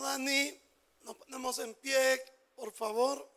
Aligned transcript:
Dani, 0.00 0.60
nos 1.02 1.16
ponemos 1.16 1.58
en 1.58 1.74
pie, 1.74 2.22
por 2.54 2.72
favor. 2.72 3.28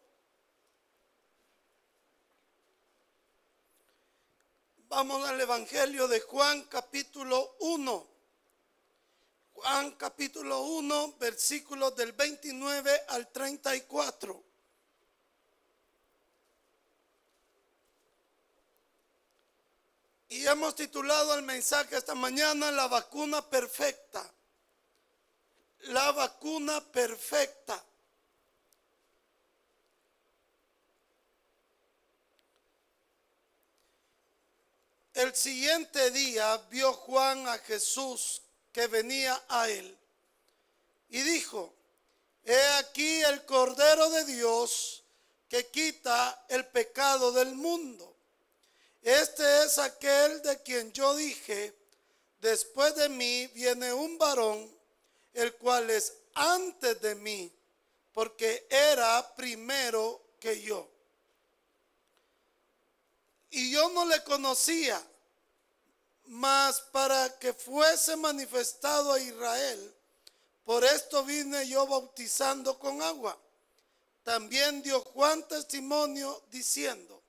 Vamos 4.89 5.27
al 5.27 5.39
Evangelio 5.39 6.07
de 6.07 6.19
Juan 6.19 6.63
capítulo 6.63 7.55
1. 7.61 8.07
Juan 9.53 9.91
capítulo 9.91 10.61
1, 10.63 11.15
versículos 11.17 11.95
del 11.95 12.11
29 12.11 13.05
al 13.09 13.31
34. 13.31 14.43
Y 20.29 20.47
hemos 20.47 20.75
titulado 20.75 21.35
el 21.35 21.43
mensaje 21.43 21.97
esta 21.97 22.15
mañana 22.15 22.71
La 22.71 22.87
vacuna 22.87 23.49
perfecta. 23.49 24.33
La 25.83 26.11
vacuna 26.11 26.79
perfecta. 26.91 27.83
El 35.13 35.35
siguiente 35.35 36.11
día 36.11 36.57
vio 36.69 36.93
Juan 36.93 37.47
a 37.47 37.57
Jesús 37.59 38.41
que 38.71 38.87
venía 38.87 39.43
a 39.49 39.69
él 39.69 39.97
y 41.09 41.21
dijo, 41.21 41.73
he 42.45 42.67
aquí 42.79 43.21
el 43.21 43.45
Cordero 43.45 44.09
de 44.09 44.25
Dios 44.25 45.03
que 45.49 45.67
quita 45.67 46.45
el 46.47 46.65
pecado 46.67 47.33
del 47.33 47.55
mundo. 47.55 48.15
Este 49.01 49.63
es 49.63 49.77
aquel 49.77 50.41
de 50.43 50.61
quien 50.61 50.93
yo 50.93 51.13
dije, 51.15 51.75
después 52.39 52.95
de 52.95 53.09
mí 53.09 53.47
viene 53.47 53.91
un 53.91 54.17
varón, 54.17 54.80
el 55.33 55.55
cual 55.55 55.89
es 55.89 56.13
antes 56.33 57.01
de 57.01 57.15
mí, 57.15 57.51
porque 58.13 58.67
era 58.69 59.35
primero 59.35 60.21
que 60.39 60.61
yo. 60.61 60.87
Y 63.51 63.71
yo 63.71 63.89
no 63.89 64.05
le 64.05 64.23
conocía, 64.23 65.01
mas 66.25 66.79
para 66.79 67.37
que 67.37 67.53
fuese 67.53 68.15
manifestado 68.15 69.11
a 69.11 69.19
Israel, 69.19 69.93
por 70.63 70.83
esto 70.85 71.23
vine 71.25 71.67
yo 71.67 71.85
bautizando 71.85 72.79
con 72.79 73.01
agua. 73.01 73.37
También 74.23 74.81
dio 74.81 75.01
Juan 75.01 75.45
testimonio 75.47 76.43
diciendo, 76.49 77.21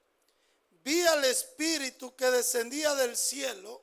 vi 0.85 1.01
al 1.03 1.25
Espíritu 1.25 2.15
que 2.15 2.31
descendía 2.31 2.95
del 2.95 3.17
cielo 3.17 3.83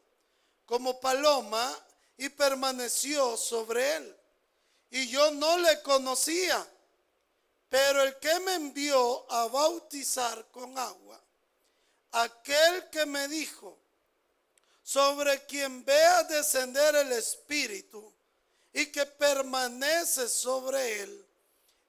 como 0.65 0.99
paloma 0.99 1.75
y 2.19 2.27
permaneció 2.29 3.37
sobre 3.37 3.95
él. 3.95 4.15
Y 4.91 5.07
yo 5.07 5.31
no 5.31 5.57
le 5.57 5.81
conocía, 5.81 6.67
pero 7.69 8.03
el 8.03 8.17
que 8.19 8.39
me 8.41 8.55
envió 8.55 9.31
a 9.31 9.47
bautizar 9.47 10.45
con 10.51 10.77
agua, 10.77 11.21
aquel 12.11 12.89
que 12.89 13.05
me 13.05 13.27
dijo, 13.29 13.79
sobre 14.83 15.45
quien 15.45 15.85
vea 15.85 16.23
descender 16.23 16.95
el 16.95 17.11
Espíritu 17.13 18.13
y 18.73 18.87
que 18.87 19.05
permanece 19.05 20.27
sobre 20.27 21.01
él, 21.01 21.25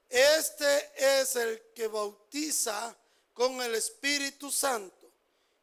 este 0.08 0.92
es 1.20 1.34
el 1.34 1.73
que 1.75 1.89
bautiza 1.89 2.97
con 3.33 3.61
el 3.62 3.75
Espíritu 3.75 4.51
Santo 4.53 5.11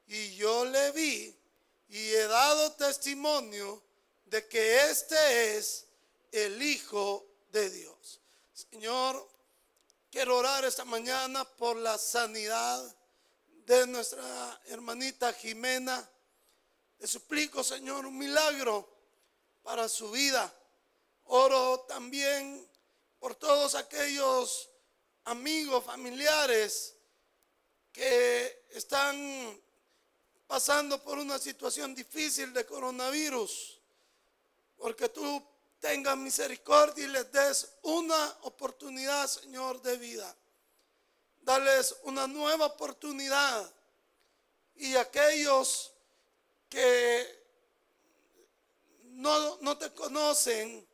y 0.08 0.36
yo 0.36 0.66
le 0.66 0.92
vi 0.92 1.38
y 1.90 2.10
he 2.10 2.28
dado 2.28 2.74
testimonio 2.74 3.87
de 4.30 4.48
que 4.48 4.90
este 4.90 5.58
es 5.58 5.86
el 6.32 6.62
Hijo 6.62 7.26
de 7.52 7.70
Dios. 7.70 8.20
Señor, 8.54 9.28
quiero 10.12 10.38
orar 10.38 10.66
esta 10.66 10.86
mañana 10.86 11.46
por 11.46 11.78
la 11.78 11.98
sanidad 11.98 12.96
de 13.66 13.88
nuestra 13.88 14.62
hermanita 14.66 15.34
Jimena. 15.34 16.10
Le 17.00 17.08
suplico, 17.08 17.64
Señor, 17.64 18.06
un 18.06 18.18
milagro 18.18 18.88
para 19.64 19.88
su 19.88 20.12
vida. 20.12 20.54
Oro 21.26 21.82
también 21.88 22.68
por 23.20 23.36
todos 23.36 23.76
aquellos 23.76 24.70
amigos, 25.26 25.84
familiares 25.84 26.96
que 27.92 28.66
están 28.72 29.62
pasando 30.48 31.04
por 31.04 31.18
una 31.18 31.38
situación 31.38 31.94
difícil 31.94 32.54
de 32.54 32.66
coronavirus, 32.66 33.77
porque 34.78 35.10
tú 35.10 35.44
tengas 35.80 36.18
misericordia 36.18 37.06
y 37.06 37.08
les 37.08 37.32
des 37.32 37.70
una 37.84 38.38
oportunidad, 38.42 39.28
Señor, 39.28 39.82
de 39.82 39.98
vida. 39.98 40.36
Dales 41.42 41.96
una 42.04 42.28
nueva 42.28 42.68
oportunidad. 42.68 43.72
Y 44.76 44.96
aquellos 44.96 45.92
que 46.70 47.46
no, 49.04 49.58
no 49.62 49.78
te 49.78 49.92
conocen, 49.94 50.88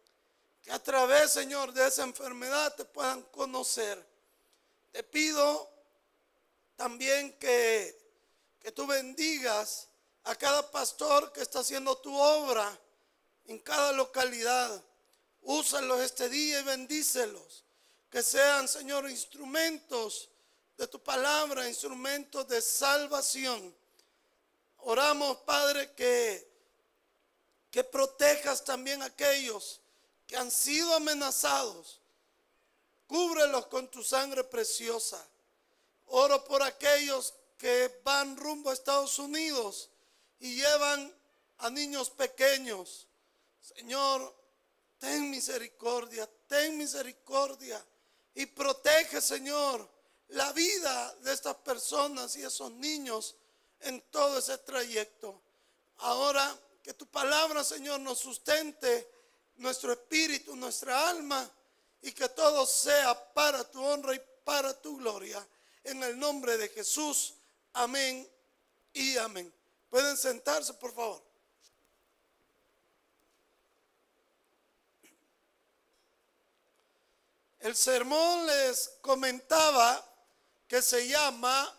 que 0.61 0.71
a 0.71 0.81
través, 0.81 1.31
Señor, 1.31 1.73
de 1.73 1.87
esa 1.87 2.03
enfermedad 2.03 2.75
te 2.75 2.85
puedan 2.85 3.21
conocer. 3.23 4.05
Te 4.91 5.03
pido 5.03 5.69
también 6.77 7.37
que 7.37 8.03
que 8.63 8.71
tú 8.71 8.87
bendigas 8.87 9.89
a 10.23 10.35
cada 10.35 10.71
pastor 10.71 11.33
que 11.33 11.41
está 11.41 11.59
haciendo 11.59 11.97
tu 11.97 12.15
obra 12.15 12.79
en 13.45 13.59
cada 13.59 13.91
localidad. 13.93 14.83
Úsalos 15.41 16.01
este 16.01 16.29
día 16.29 16.59
y 16.59 16.63
bendícelos. 16.63 17.63
Que 18.09 18.23
sean, 18.23 18.67
Señor, 18.67 19.09
instrumentos 19.09 20.29
de 20.77 20.87
tu 20.87 20.99
palabra, 21.01 21.67
instrumentos 21.67 22.47
de 22.47 22.61
salvación. 22.61 23.75
Oramos, 24.77 25.37
Padre, 25.39 25.91
que, 25.93 26.47
que 27.71 27.83
protejas 27.83 28.63
también 28.63 29.01
a 29.01 29.05
aquellos 29.05 29.81
que 30.27 30.37
han 30.37 30.51
sido 30.51 30.93
amenazados. 30.95 31.99
Cúbrelos 33.07 33.67
con 33.67 33.89
tu 33.89 34.03
sangre 34.03 34.43
preciosa. 34.43 35.25
Oro 36.07 36.43
por 36.45 36.61
aquellos 36.63 37.33
que 37.57 38.01
van 38.03 38.35
rumbo 38.37 38.69
a 38.69 38.73
Estados 38.73 39.19
Unidos 39.19 39.89
y 40.39 40.55
llevan 40.55 41.13
a 41.59 41.69
niños 41.69 42.09
pequeños. 42.09 43.07
Señor, 43.63 44.35
ten 44.97 45.29
misericordia, 45.29 46.29
ten 46.47 46.77
misericordia 46.77 47.83
y 48.35 48.45
protege, 48.45 49.21
Señor, 49.21 49.89
la 50.29 50.51
vida 50.51 51.15
de 51.21 51.31
estas 51.31 51.55
personas 51.55 52.35
y 52.35 52.43
esos 52.43 52.71
niños 52.71 53.35
en 53.79 54.01
todo 54.11 54.39
ese 54.39 54.57
trayecto. 54.57 55.41
Ahora 55.97 56.59
que 56.81 56.93
tu 56.93 57.07
palabra, 57.07 57.63
Señor, 57.63 58.01
nos 58.01 58.19
sustente 58.19 59.09
nuestro 59.55 59.93
espíritu, 59.93 60.57
nuestra 60.57 61.09
alma 61.09 61.49
y 62.01 62.11
que 62.11 62.27
todo 62.29 62.65
sea 62.65 63.33
para 63.33 63.63
tu 63.71 63.81
honra 63.81 64.13
y 64.13 64.21
para 64.43 64.73
tu 64.81 64.97
gloria. 64.97 65.47
En 65.85 66.03
el 66.03 66.19
nombre 66.19 66.57
de 66.57 66.67
Jesús. 66.67 67.35
Amén 67.71 68.29
y 68.91 69.15
amén. 69.17 69.53
Pueden 69.89 70.17
sentarse, 70.17 70.73
por 70.73 70.93
favor. 70.93 71.32
El 77.63 77.77
sermón 77.77 78.45
les 78.45 78.97
comentaba 78.99 80.05
que 80.67 80.81
se 80.81 81.07
llama 81.07 81.73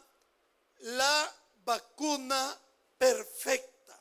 la 0.78 1.30
vacuna 1.62 2.58
perfecta. 2.96 4.00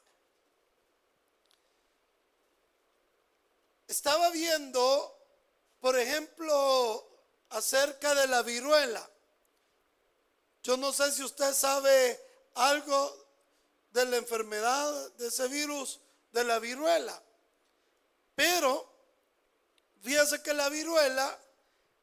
Estaba 3.86 4.30
viendo, 4.30 5.14
por 5.82 6.00
ejemplo, 6.00 7.06
acerca 7.50 8.16
de 8.16 8.28
la 8.28 8.44
viruela. 8.44 9.10
Yo 10.64 10.78
no 10.78 10.94
sé 10.94 11.12
si 11.12 11.22
usted 11.22 11.54
sabe 11.54 12.18
algo 12.56 13.28
de 13.92 14.06
la 14.06 14.16
enfermedad 14.16 15.12
de 15.16 15.28
ese 15.28 15.50
virus, 15.50 16.00
de 16.32 16.46
la 16.46 16.60
viruela. 16.60 17.22
Pero 18.36 18.90
fíjese 20.02 20.42
que 20.42 20.54
la 20.54 20.70
viruela 20.70 21.43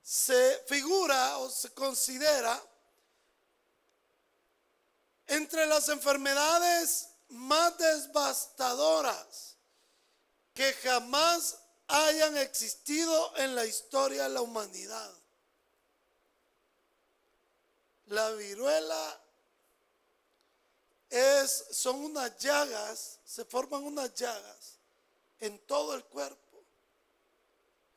se 0.03 0.63
figura 0.67 1.39
o 1.39 1.51
se 1.51 1.73
considera 1.73 2.61
entre 5.27 5.67
las 5.67 5.89
enfermedades 5.89 7.09
más 7.29 7.79
devastadoras 7.79 9.57
que 10.55 10.73
jamás 10.75 11.59
hayan 11.87 12.37
existido 12.37 13.37
en 13.37 13.55
la 13.55 13.65
historia 13.65 14.25
de 14.25 14.31
la 14.31 14.43
humanidad. 14.43 15.13
La 18.07 18.31
viruela 18.33 19.21
es, 21.09 21.67
son 21.71 22.05
unas 22.05 22.37
llagas, 22.39 23.19
se 23.25 23.45
forman 23.45 23.85
unas 23.85 24.15
llagas 24.15 24.79
en 25.39 25.59
todo 25.61 25.95
el 25.95 26.05
cuerpo, 26.05 26.65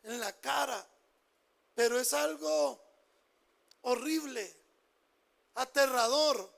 en 0.04 0.20
la 0.20 0.32
cara, 0.34 0.86
pero 1.76 2.00
es 2.00 2.14
algo 2.14 2.84
horrible, 3.82 4.56
aterrador. 5.56 6.52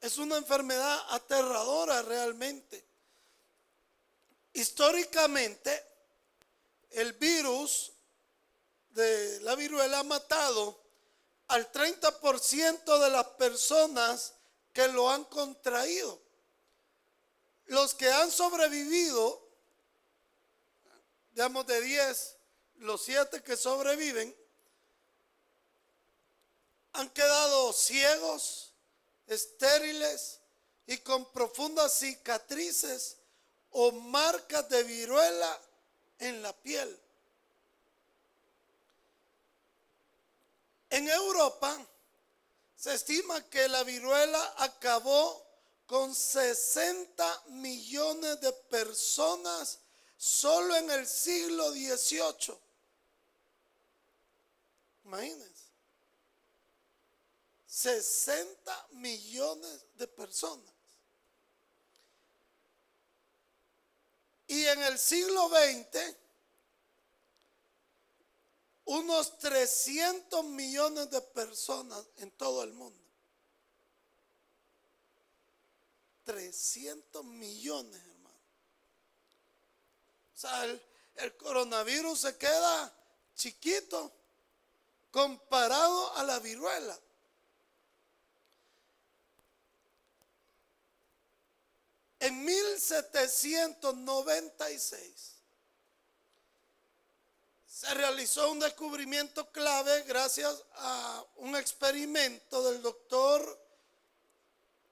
Es 0.00 0.18
una 0.18 0.36
enfermedad 0.36 1.06
aterradora 1.10 2.02
realmente. 2.02 2.84
Históricamente, 4.52 5.84
el 6.90 7.12
virus 7.14 7.92
de 8.90 9.40
la 9.40 9.54
viruela 9.54 10.00
ha 10.00 10.04
matado 10.04 10.80
al 11.48 11.70
30% 11.72 12.98
de 12.98 13.10
las 13.10 13.26
personas 13.28 14.34
que 14.72 14.88
lo 14.88 15.10
han 15.10 15.24
contraído. 15.24 16.20
Los 17.66 17.94
que 17.94 18.10
han 18.10 18.30
sobrevivido, 18.30 19.46
digamos 21.32 21.66
de 21.66 21.80
10, 21.80 22.37
los 22.80 23.02
7 23.02 23.42
que 23.42 23.56
sobreviven, 23.56 24.34
han 26.92 27.10
quedado 27.10 27.72
ciegos, 27.72 28.72
estériles 29.26 30.40
y 30.86 30.98
con 30.98 31.30
profundas 31.32 31.98
cicatrices 31.98 33.18
o 33.70 33.92
marcas 33.92 34.68
de 34.68 34.82
viruela 34.82 35.60
en 36.18 36.42
la 36.42 36.52
piel. 36.52 36.98
En 40.90 41.08
Europa 41.08 41.78
se 42.74 42.94
estima 42.94 43.42
que 43.50 43.68
la 43.68 43.82
viruela 43.84 44.54
acabó 44.58 45.46
con 45.86 46.14
60 46.14 47.42
millones 47.48 48.40
de 48.40 48.52
personas 48.52 49.78
solo 50.16 50.74
en 50.76 50.90
el 50.90 51.06
siglo 51.06 51.70
XVIII. 51.72 52.67
Imagínense. 55.08 55.64
60 57.66 58.88
millones 58.92 59.86
de 59.94 60.06
personas. 60.06 60.74
Y 64.46 64.66
en 64.66 64.82
el 64.82 64.98
siglo 64.98 65.48
XX, 65.48 66.16
unos 68.84 69.38
300 69.38 70.44
millones 70.44 71.10
de 71.10 71.20
personas 71.22 72.04
en 72.16 72.30
todo 72.32 72.62
el 72.62 72.74
mundo. 72.74 73.02
300 76.24 77.24
millones, 77.24 77.98
hermano. 77.98 78.40
O 80.34 80.38
sea, 80.38 80.64
el, 80.64 80.82
el 81.16 81.36
coronavirus 81.38 82.20
se 82.20 82.36
queda 82.36 82.94
chiquito 83.34 84.17
comparado 85.10 86.16
a 86.16 86.24
la 86.24 86.38
viruela. 86.38 86.98
En 92.20 92.44
1796 92.44 95.34
se 97.66 97.94
realizó 97.94 98.50
un 98.50 98.58
descubrimiento 98.58 99.52
clave 99.52 100.02
gracias 100.02 100.64
a 100.74 101.24
un 101.36 101.54
experimento 101.54 102.60
del 102.64 102.82
doctor 102.82 103.64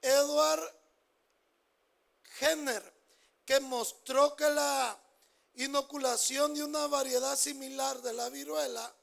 Edward 0.00 0.72
Jenner 2.38 2.94
que 3.44 3.58
mostró 3.58 4.36
que 4.36 4.48
la 4.50 4.96
inoculación 5.54 6.54
de 6.54 6.62
una 6.62 6.86
variedad 6.86 7.36
similar 7.36 8.00
de 8.02 8.12
la 8.12 8.28
viruela 8.28 8.94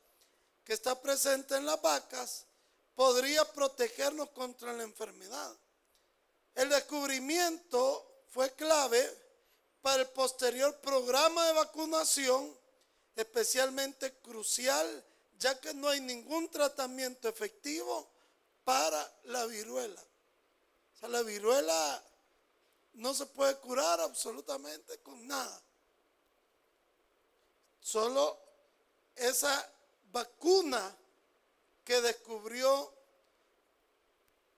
que 0.63 0.73
está 0.73 0.99
presente 1.01 1.55
en 1.55 1.65
las 1.65 1.81
vacas 1.81 2.45
podría 2.95 3.43
protegernos 3.51 4.29
contra 4.29 4.73
la 4.73 4.83
enfermedad. 4.83 5.55
El 6.55 6.69
descubrimiento 6.69 8.23
fue 8.29 8.51
clave 8.53 9.23
para 9.81 10.03
el 10.03 10.09
posterior 10.09 10.79
programa 10.79 11.45
de 11.47 11.53
vacunación, 11.53 12.57
especialmente 13.15 14.13
crucial, 14.19 15.05
ya 15.37 15.59
que 15.59 15.73
no 15.73 15.89
hay 15.89 15.99
ningún 15.99 16.49
tratamiento 16.49 17.27
efectivo 17.27 18.09
para 18.63 19.19
la 19.25 19.45
viruela. 19.45 20.01
O 20.95 20.99
sea, 20.99 21.09
la 21.09 21.21
viruela 21.23 22.03
no 22.93 23.13
se 23.13 23.25
puede 23.25 23.57
curar 23.57 23.99
absolutamente 23.99 24.99
con 24.99 25.27
nada. 25.27 25.61
Solo 27.81 28.39
esa 29.15 29.72
vacuna 30.13 30.95
que 31.83 31.99
descubrió 31.99 32.93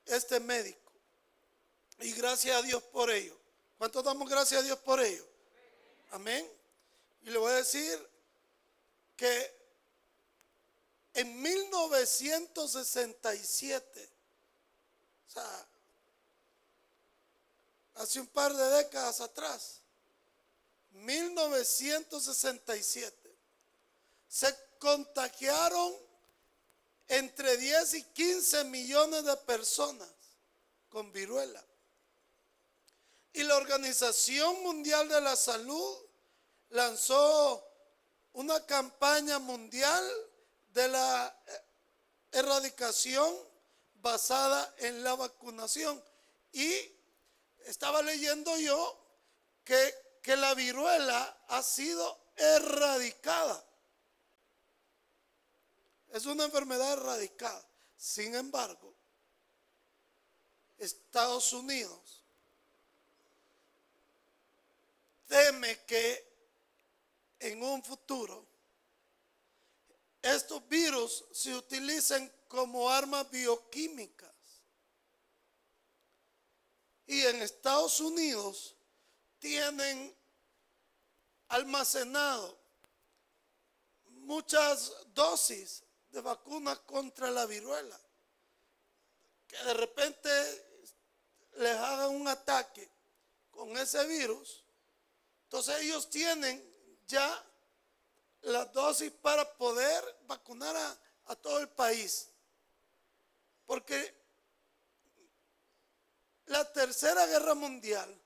este 0.05 0.39
médico. 0.39 0.91
Y 1.99 2.11
gracias 2.11 2.55
a 2.57 2.61
Dios 2.61 2.83
por 2.83 3.09
ello. 3.09 3.35
¿Cuántos 3.77 4.03
damos 4.03 4.29
gracias 4.29 4.61
a 4.61 4.63
Dios 4.63 4.77
por 4.79 4.99
ello? 4.99 5.25
Amén. 6.11 6.45
Y 7.23 7.31
le 7.31 7.39
voy 7.39 7.53
a 7.53 7.55
decir 7.55 7.97
que 9.15 9.55
en 11.13 11.41
1967, 11.41 14.11
o 15.25 15.29
sea, 15.31 15.67
hace 17.95 18.19
un 18.19 18.27
par 18.27 18.53
de 18.53 18.69
décadas 18.71 19.21
atrás, 19.21 19.79
1967, 20.91 23.35
se 24.27 24.64
contagiaron 24.85 25.95
entre 27.07 27.57
10 27.57 27.93
y 27.95 28.03
15 28.03 28.65
millones 28.65 29.25
de 29.25 29.35
personas 29.37 30.07
con 30.89 31.11
viruela. 31.11 31.65
Y 33.33 33.41
la 33.43 33.55
Organización 33.55 34.61
Mundial 34.61 35.09
de 35.09 35.21
la 35.21 35.35
Salud 35.35 35.97
lanzó 36.69 37.67
una 38.33 38.63
campaña 38.67 39.39
mundial 39.39 40.07
de 40.71 40.87
la 40.87 41.35
erradicación 42.31 43.35
basada 43.95 44.71
en 44.77 45.03
la 45.03 45.15
vacunación. 45.15 45.99
Y 46.53 46.71
estaba 47.65 48.03
leyendo 48.03 48.55
yo 48.59 48.99
que, 49.63 50.19
que 50.21 50.35
la 50.35 50.53
viruela 50.53 51.37
ha 51.47 51.63
sido 51.63 52.19
erradicada. 52.35 53.65
Es 56.15 56.25
una 56.25 56.45
enfermedad 56.45 56.93
erradicada. 56.93 57.61
Sin 57.97 58.33
embargo, 58.35 58.95
Estados 60.77 61.51
Unidos 61.51 62.23
teme 65.27 65.83
que 65.83 66.25
en 67.37 67.61
un 67.61 67.83
futuro 67.83 68.47
estos 70.21 70.65
virus 70.69 71.25
se 71.33 71.53
utilicen 71.53 72.31
como 72.47 72.89
armas 72.89 73.29
bioquímicas. 73.29 74.31
Y 77.07 77.23
en 77.23 77.41
Estados 77.41 77.99
Unidos 77.99 78.73
tienen 79.37 80.15
almacenado 81.49 82.57
muchas 84.11 84.93
dosis 85.13 85.84
de 86.15 86.21
vacunas 86.21 86.79
contra 86.79 87.29
la 87.29 87.45
viruela. 87.45 87.99
Que 89.47 89.57
de 89.57 89.73
repente 89.75 90.29
les 91.57 91.77
hagan 91.77 92.09
un 92.09 92.27
ataque 92.27 92.89
con 93.51 93.77
ese 93.77 94.05
virus 94.07 94.65
entonces 95.55 95.83
ellos 95.83 96.09
tienen 96.09 96.61
ya 97.07 97.43
la 98.41 98.65
dosis 98.65 99.09
para 99.09 99.49
poder 99.57 100.03
vacunar 100.27 100.75
a, 101.27 101.35
todo 101.37 101.59
el 101.59 101.69
país. 101.69 102.27
Porque 103.65 104.13
la 106.47 106.69
tercera 106.73 107.25
guerra 107.27 107.53
mundial 107.53 108.21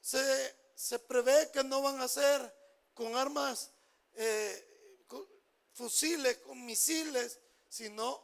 se, 0.00 0.98
prevé 1.06 1.50
que 1.52 1.62
no 1.62 1.82
van 1.82 2.00
a 2.00 2.08
ser 2.08 2.56
con 2.94 3.14
armas, 3.14 3.70
eh, 4.14 4.71
fusiles, 5.72 6.38
con 6.38 6.64
misiles, 6.64 7.38
sino 7.68 8.22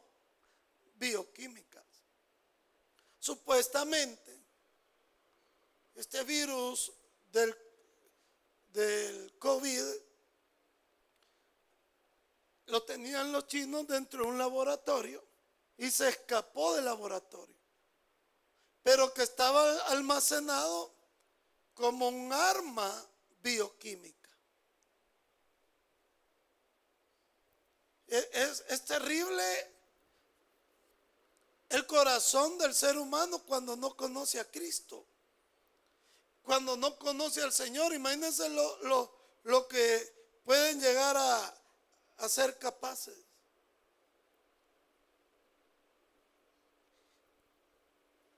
bioquímicas. 0.95 1.85
Supuestamente 3.19 4.39
este 5.95 6.23
virus 6.23 6.91
del, 7.31 7.55
del 8.71 9.37
COVID 9.37 9.83
lo 12.67 12.83
tenían 12.83 13.31
los 13.31 13.47
chinos 13.47 13.87
dentro 13.87 14.23
de 14.23 14.29
un 14.29 14.37
laboratorio 14.37 15.23
y 15.77 15.89
se 15.89 16.09
escapó 16.09 16.75
del 16.75 16.85
laboratorio, 16.85 17.55
pero 18.83 19.13
que 19.13 19.23
estaba 19.23 19.87
almacenado 19.87 20.93
como 21.73 22.09
un 22.09 22.31
arma 22.31 23.09
bioquímica. 23.41 24.18
Es, 28.49 28.85
terrible 28.85 29.43
el 31.69 31.85
corazón 31.85 32.57
del 32.57 32.73
ser 32.73 32.97
humano 32.97 33.39
cuando 33.43 33.75
no 33.75 33.95
conoce 33.95 34.39
a 34.39 34.49
Cristo. 34.49 35.05
Cuando 36.43 36.75
no 36.75 36.97
conoce 36.97 37.43
al 37.43 37.53
Señor, 37.53 37.93
imagínense 37.93 38.49
lo, 38.49 39.11
lo, 39.43 39.67
que 39.67 40.39
pueden 40.43 40.81
llegar 40.81 41.15
a, 41.15 41.61
a 42.17 42.29
ser 42.29 42.57
capaces. 42.57 43.15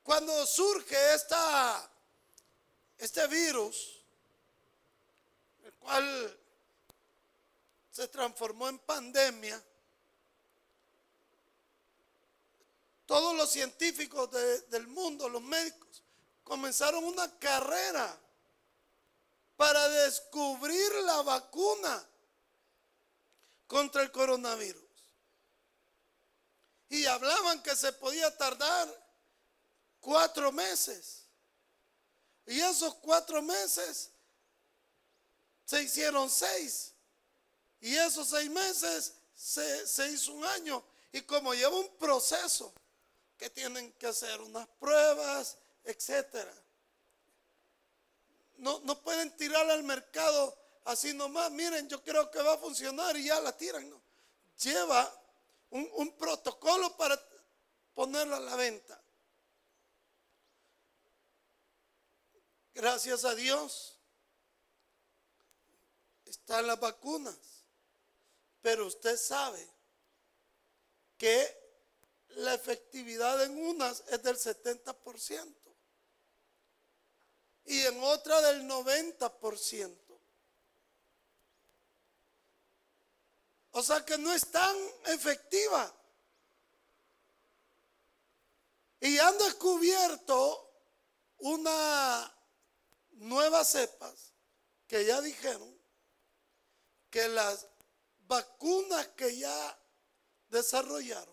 Cuando 0.04 0.46
surge 0.46 1.14
esta, 1.14 1.90
este 2.98 3.28
virus, 3.28 4.04
el 5.64 5.74
cual 5.76 6.38
se 7.92 8.08
transformó 8.08 8.68
en 8.68 8.80
pandemia, 8.80 9.64
todos 13.12 13.36
los 13.36 13.52
científicos 13.52 14.30
del 14.70 14.88
mundo, 14.88 15.28
los 15.28 15.42
médicos, 15.42 16.02
comenzaron 16.46 17.04
una 17.04 17.30
carrera 17.40 18.18
para 19.58 19.86
descubrir 19.90 20.90
la 21.04 21.22
vacuna 21.22 22.08
contra 23.68 24.04
el 24.04 24.14
coronavirus. 24.14 24.82
Y 26.88 27.06
hablaban 27.06 27.62
que 27.62 27.76
se 27.76 27.92
podía 27.92 28.34
tardar 28.38 28.88
cuatro 30.00 30.54
meses. 30.54 31.26
Y 32.46 32.62
esos 32.62 32.96
cuatro 32.96 33.42
meses 33.42 34.10
se 35.66 35.84
hicieron 35.84 36.30
seis. 36.30 36.94
Y 37.82 37.94
esos 37.94 38.30
seis 38.30 38.50
meses 38.50 39.16
se, 39.36 39.86
se 39.86 40.10
hizo 40.12 40.32
un 40.32 40.46
año. 40.46 40.82
Y 41.12 41.20
como 41.24 41.54
lleva 41.54 41.76
un 41.76 41.98
proceso, 41.98 42.74
que 43.42 43.50
tienen 43.50 43.92
que 43.94 44.06
hacer 44.06 44.40
unas 44.40 44.68
pruebas, 44.80 45.58
etcétera. 45.84 46.54
No, 48.58 48.80
no 48.82 49.02
pueden 49.02 49.36
tirar 49.36 49.68
al 49.68 49.82
mercado 49.82 50.56
así 50.86 51.12
nomás. 51.16 51.50
Miren, 51.50 51.90
yo 51.90 52.04
creo 52.04 52.30
que 52.30 52.40
va 52.40 52.54
a 52.54 52.58
funcionar 52.60 53.18
y 53.18 53.26
ya 53.26 53.42
la 53.42 53.58
tiran. 53.58 53.90
No. 53.90 54.00
Lleva 54.60 55.12
un, 55.72 55.90
un 55.94 56.16
protocolo 56.18 56.96
para 56.96 57.20
ponerlo 57.96 58.36
a 58.36 58.42
la 58.42 58.56
venta. 58.56 59.02
Gracias 62.76 63.26
a 63.26 63.34
Dios 63.34 63.98
están 66.26 66.68
las 66.68 66.80
vacunas. 66.80 67.40
Pero 68.62 68.86
usted 68.86 69.18
sabe 69.18 69.68
que 71.18 71.61
la 72.36 72.54
efectividad 72.54 73.44
en 73.44 73.58
unas 73.58 74.04
es 74.08 74.22
del 74.24 74.38
70% 74.38 75.56
y 77.66 77.82
en 77.82 78.04
otra 78.04 78.42
del 78.42 78.64
90%. 78.64 79.98
O 83.74 83.82
sea 83.82 84.06
que 84.06 84.18
no 84.18 84.34
es 84.34 84.50
tan 84.52 84.76
efectiva. 85.06 85.94
Y 89.00 89.18
han 89.18 89.38
descubierto 89.38 90.70
una 91.40 92.36
nueva 93.12 93.64
cepas 93.64 94.34
que 94.88 95.06
ya 95.06 95.22
dijeron 95.22 95.80
que 97.10 97.28
las 97.30 97.68
vacunas 98.28 99.08
que 99.10 99.38
ya 99.38 99.80
desarrollaron 100.50 101.31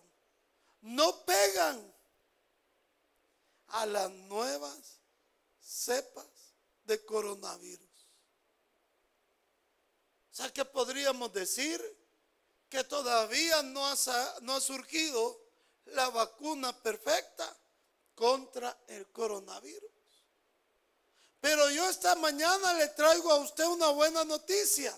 no 0.81 1.25
pegan 1.25 1.93
a 3.67 3.85
las 3.85 4.09
nuevas 4.09 4.99
cepas 5.59 6.25
de 6.85 7.03
coronavirus. 7.05 7.87
O 10.31 10.35
sea 10.35 10.51
que 10.53 10.65
podríamos 10.65 11.31
decir 11.33 11.79
que 12.69 12.83
todavía 12.83 13.61
no 13.63 13.85
ha, 13.85 13.95
no 14.41 14.55
ha 14.55 14.61
surgido 14.61 15.39
la 15.85 16.09
vacuna 16.09 16.71
perfecta 16.81 17.55
contra 18.15 18.77
el 18.87 19.07
coronavirus. 19.11 19.89
Pero 21.41 21.69
yo 21.69 21.89
esta 21.89 22.15
mañana 22.15 22.73
le 22.73 22.89
traigo 22.89 23.31
a 23.31 23.37
usted 23.37 23.65
una 23.65 23.89
buena 23.89 24.25
noticia. 24.25 24.97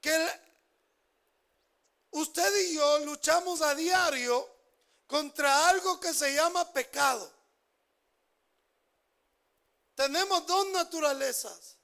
Que 0.00 0.43
Usted 2.14 2.56
y 2.68 2.74
yo 2.74 3.00
luchamos 3.00 3.60
a 3.60 3.74
diario 3.74 4.48
contra 5.04 5.68
algo 5.68 5.98
que 5.98 6.14
se 6.14 6.32
llama 6.32 6.72
pecado. 6.72 7.28
Tenemos 9.96 10.46
dos 10.46 10.68
naturalezas, 10.68 11.76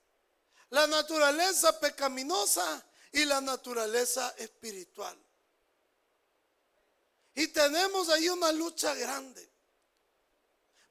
la 0.69 0.87
naturaleza 0.87 1.81
pecaminosa 1.81 2.81
y 3.11 3.25
la 3.25 3.41
naturaleza 3.41 4.33
espiritual. 4.39 5.19
Y 7.35 7.49
tenemos 7.49 8.09
ahí 8.09 8.29
una 8.29 8.53
lucha 8.53 8.95
grande. 8.95 9.51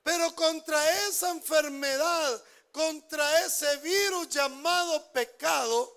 Pero 0.03 0.35
contra 0.35 1.07
esa 1.07 1.29
enfermedad, 1.29 2.43
contra 2.73 3.45
ese 3.45 3.77
virus 3.77 4.27
llamado 4.27 5.13
pecado, 5.13 5.95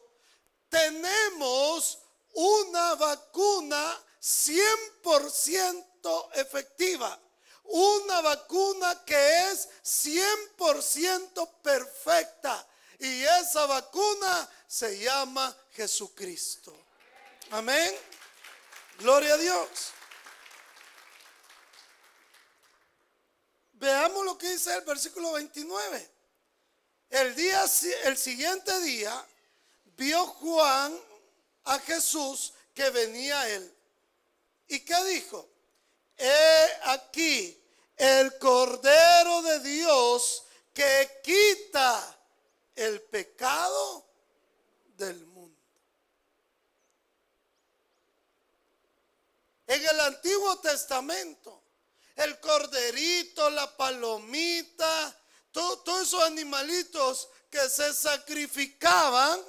tenemos 0.69 2.02
una 2.33 2.95
vacuna 2.95 4.01
100% 4.21 6.31
efectiva. 6.35 7.19
Una 7.65 8.21
vacuna 8.21 9.05
que 9.05 9.51
es 9.51 9.69
100% 9.83 11.51
perfecta. 11.63 12.67
Y 12.99 13.23
esa 13.23 13.67
vacuna 13.67 14.49
se 14.67 14.99
llama 14.99 15.57
Jesucristo. 15.73 16.77
Amén. 17.51 17.95
Gloria 18.99 19.35
a 19.35 19.39
Dios. 19.39 19.69
Veamos 23.73 24.25
lo 24.25 24.39
que 24.39 24.51
dice 24.51 24.75
el 24.75 24.83
versículo 24.83 25.33
29. 25.33 26.11
El 27.11 27.35
día 27.35 27.65
el 28.05 28.17
siguiente 28.17 28.81
día 28.81 29.27
vio 29.97 30.25
Juan 30.27 31.12
a 31.65 31.79
Jesús 31.81 32.53
que 32.75 32.91
venía 32.91 33.49
él. 33.49 33.75
¿Y 34.69 34.81
qué 34.81 35.05
dijo? 35.05 35.49
He 36.17 36.67
aquí 36.85 37.59
el 37.97 38.39
Cordero 38.39 39.43
de 39.43 39.61
Dios 39.61 40.45
que 40.73 41.21
quita 41.23 42.19
el 42.75 43.03
pecado 43.03 44.07
del 44.97 45.27
mundo. 45.27 45.61
En 49.67 49.87
el 49.87 50.01
Antiguo 50.01 50.59
Testamento, 50.61 51.63
el 52.17 52.39
corderito, 52.41 53.49
la 53.51 53.75
palomita, 53.77 55.19
todos 55.51 56.03
esos 56.03 56.23
animalitos 56.25 57.29
que 57.51 57.69
se 57.69 57.93
sacrificaban, 57.95 59.41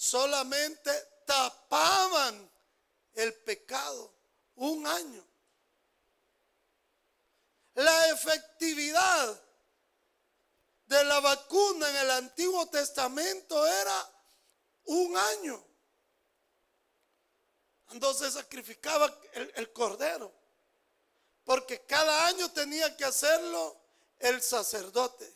solamente 0.00 0.90
tapaban 1.26 2.50
el 3.12 3.34
pecado 3.42 4.14
un 4.54 4.86
año. 4.86 5.22
La 7.74 8.08
efectividad 8.08 9.42
de 10.86 11.04
la 11.04 11.20
vacuna 11.20 11.90
en 11.90 11.96
el 11.96 12.10
Antiguo 12.12 12.66
Testamento 12.70 13.66
era 13.66 14.10
un 14.84 15.14
año. 15.18 15.62
Entonces 17.90 18.32
sacrificaba 18.32 19.14
el, 19.34 19.70
cordero. 19.70 20.32
Porque 21.44 21.84
cada 21.84 22.26
año 22.26 22.50
tenía 22.52 22.96
que 22.96 23.04
hacerlo 23.04 23.78
el 24.18 24.40
sacerdote. 24.40 25.30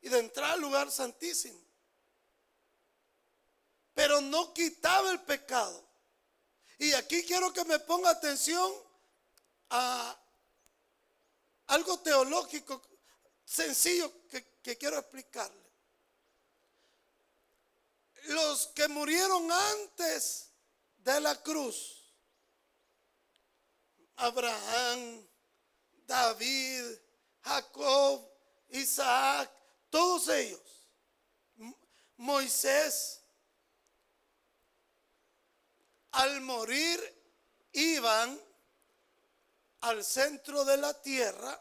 Y 0.00 0.08
de 0.08 0.18
entrar 0.18 0.50
al 0.50 0.60
lugar 0.60 0.90
santísimo 0.90 1.64
pero 3.94 4.20
no 4.20 4.52
quitaba 4.52 5.10
el 5.10 5.20
pecado. 5.20 5.82
Y 6.78 6.92
aquí 6.92 7.24
quiero 7.24 7.52
que 7.52 7.64
me 7.64 7.78
ponga 7.78 8.10
atención 8.10 8.72
a 9.70 10.18
algo 11.68 11.98
teológico 12.00 12.82
sencillo 13.44 14.12
que, 14.28 14.76
quiero 14.76 14.98
explicarle. 14.98 15.62
Los 18.24 18.68
que 18.68 18.88
murieron 18.88 19.50
antes 19.52 20.50
de 20.98 21.20
la 21.20 21.40
cruz, 21.42 22.10
Abraham, 24.16 25.26
David, 26.06 26.98
Jacob, 27.42 28.26
Isaac, 28.70 29.50
todos 29.90 30.28
ellos, 30.28 30.88
Moisés, 32.16 33.23
al 36.14 36.40
morir 36.40 37.00
iban 37.72 38.40
al 39.80 40.04
centro 40.04 40.64
de 40.64 40.76
la 40.76 41.00
tierra, 41.02 41.60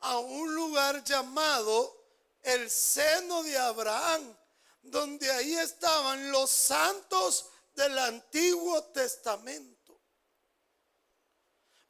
a 0.00 0.18
un 0.18 0.54
lugar 0.54 1.04
llamado 1.04 2.04
el 2.42 2.70
seno 2.70 3.42
de 3.42 3.56
Abraham, 3.58 4.36
donde 4.82 5.30
ahí 5.30 5.54
estaban 5.56 6.30
los 6.30 6.50
santos 6.50 7.50
del 7.74 7.98
Antiguo 7.98 8.82
Testamento. 8.84 10.00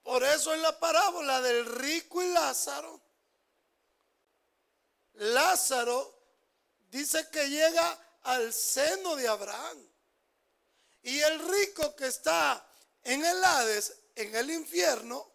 Por 0.03 0.23
eso 0.25 0.55
en 0.55 0.63
la 0.63 0.79
parábola 0.79 1.41
del 1.41 1.67
rico 1.67 2.23
y 2.23 2.29
Lázaro, 2.29 3.01
Lázaro 5.15 6.15
dice 6.91 7.29
que 7.31 7.49
llega 7.49 8.19
al 8.23 8.53
seno 8.53 9.17
de 9.17 9.29
Abraham. 9.29 9.86
Y 11.07 11.21
el 11.21 11.39
rico 11.39 11.95
que 11.95 12.09
está 12.09 12.69
en 13.05 13.25
el 13.25 13.45
Hades, 13.45 13.95
en 14.17 14.35
el 14.35 14.51
infierno, 14.51 15.31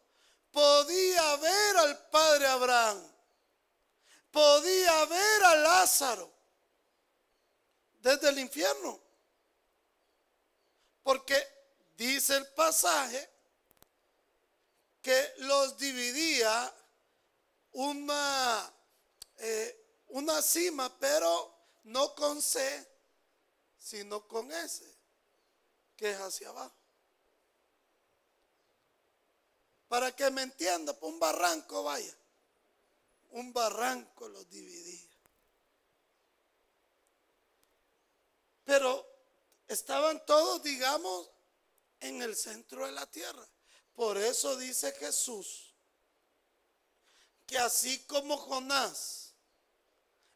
podía 0.51 1.37
ver 1.37 1.77
al 1.77 2.09
padre 2.09 2.45
Abraham, 2.47 3.01
podía 4.29 5.05
ver 5.05 5.43
a 5.45 5.55
Lázaro 5.55 6.29
desde 8.01 8.27
el 8.27 8.39
infierno. 8.39 8.99
Porque 11.03 11.41
dice 11.95 12.35
el 12.35 12.47
pasaje 12.47 13.29
que 15.01 15.35
los 15.37 15.77
dividía 15.77 16.75
una, 17.71 18.73
eh, 19.37 20.03
una 20.09 20.41
cima, 20.41 20.93
pero 20.99 21.55
no 21.83 22.13
con 22.13 22.41
C, 22.41 22.85
sino 23.77 24.27
con 24.27 24.51
S, 24.51 24.90
que 26.01 26.09
es 26.09 26.19
hacia 26.19 26.49
abajo. 26.49 26.75
Para 29.87 30.15
que 30.15 30.31
me 30.31 30.41
entienda, 30.41 30.99
por 30.99 31.13
un 31.13 31.19
barranco 31.19 31.83
vaya. 31.83 32.17
Un 33.29 33.53
barranco 33.53 34.27
los 34.27 34.49
dividía. 34.49 35.11
Pero 38.63 39.05
estaban 39.67 40.25
todos, 40.25 40.63
digamos, 40.63 41.29
en 41.99 42.23
el 42.23 42.35
centro 42.35 42.87
de 42.87 42.93
la 42.93 43.05
tierra. 43.05 43.47
Por 43.93 44.17
eso 44.17 44.57
dice 44.57 44.93
Jesús 44.93 45.75
que 47.45 47.59
así 47.59 47.99
como 48.05 48.37
Jonás 48.37 49.35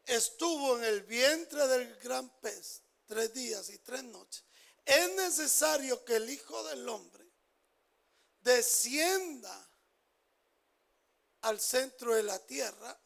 estuvo 0.04 0.78
en 0.78 0.84
el 0.84 1.02
vientre 1.02 1.66
del 1.66 1.96
gran 1.96 2.28
pez 2.38 2.82
tres 3.06 3.34
días 3.34 3.68
y 3.70 3.78
tres 3.78 4.04
noches, 4.04 4.45
es 4.86 5.14
necesario 5.16 6.02
que 6.04 6.16
el 6.16 6.30
Hijo 6.30 6.62
del 6.64 6.88
Hombre 6.88 7.26
descienda 8.40 9.68
al 11.42 11.60
centro 11.60 12.14
de 12.14 12.22
la 12.22 12.38
tierra 12.38 12.96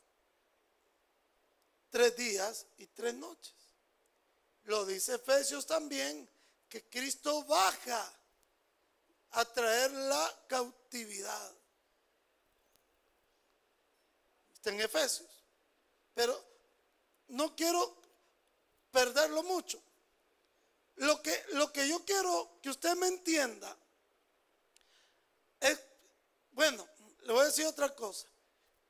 tres 1.89 2.15
días 2.17 2.67
y 2.77 2.87
tres 2.89 3.15
noches. 3.15 3.55
Lo 4.65 4.85
dice 4.85 5.15
Efesios 5.15 5.67
también, 5.67 6.29
que 6.69 6.85
Cristo 6.85 7.45
baja 7.45 8.13
a 9.31 9.45
traer 9.47 9.91
la 9.91 10.45
cautividad. 10.47 11.55
Está 14.53 14.71
en 14.71 14.83
Efesios. 14.83 15.31
Pero 16.13 16.39
no 17.29 17.57
quiero 17.57 17.97
perderlo 18.91 19.43
mucho. 19.43 19.83
Lo 21.00 21.23
que, 21.23 21.45
lo 21.52 21.73
que 21.73 21.88
yo 21.88 22.04
quiero 22.04 22.59
que 22.61 22.69
usted 22.69 22.95
me 22.97 23.07
entienda 23.07 23.75
es, 25.59 25.81
bueno, 26.51 26.87
le 27.22 27.33
voy 27.33 27.40
a 27.40 27.46
decir 27.46 27.64
otra 27.64 27.94
cosa. 27.94 28.29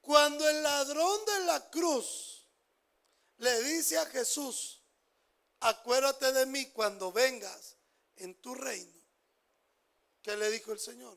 Cuando 0.01 0.49
el 0.49 0.61
ladrón 0.61 1.25
de 1.25 1.45
la 1.45 1.71
cruz 1.71 2.49
le 3.37 3.63
dice 3.63 3.97
a 3.97 4.07
Jesús, 4.07 4.83
acuérdate 5.61 6.33
de 6.33 6.47
mí 6.47 6.67
cuando 6.73 7.13
vengas 7.13 7.77
en 8.17 8.35
tu 8.41 8.57
reino, 8.57 9.01
¿qué 10.21 10.37
le 10.37 10.51
dijo 10.51 10.73
el 10.73 10.81
Señor? 10.81 11.17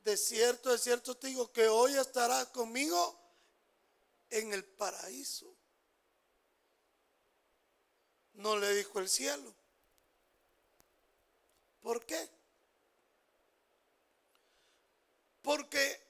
De 0.00 0.16
cierto, 0.16 0.72
de 0.72 0.78
cierto 0.78 1.16
te 1.16 1.28
digo 1.28 1.52
que 1.52 1.68
hoy 1.68 1.96
estarás 1.96 2.48
conmigo 2.48 3.16
en 4.30 4.52
el 4.52 4.64
paraíso. 4.64 5.56
No 8.32 8.58
le 8.58 8.74
dijo 8.74 8.98
el 8.98 9.08
cielo. 9.08 9.54
¿Por 11.86 12.04
qué? 12.04 12.28
Porque 15.40 16.00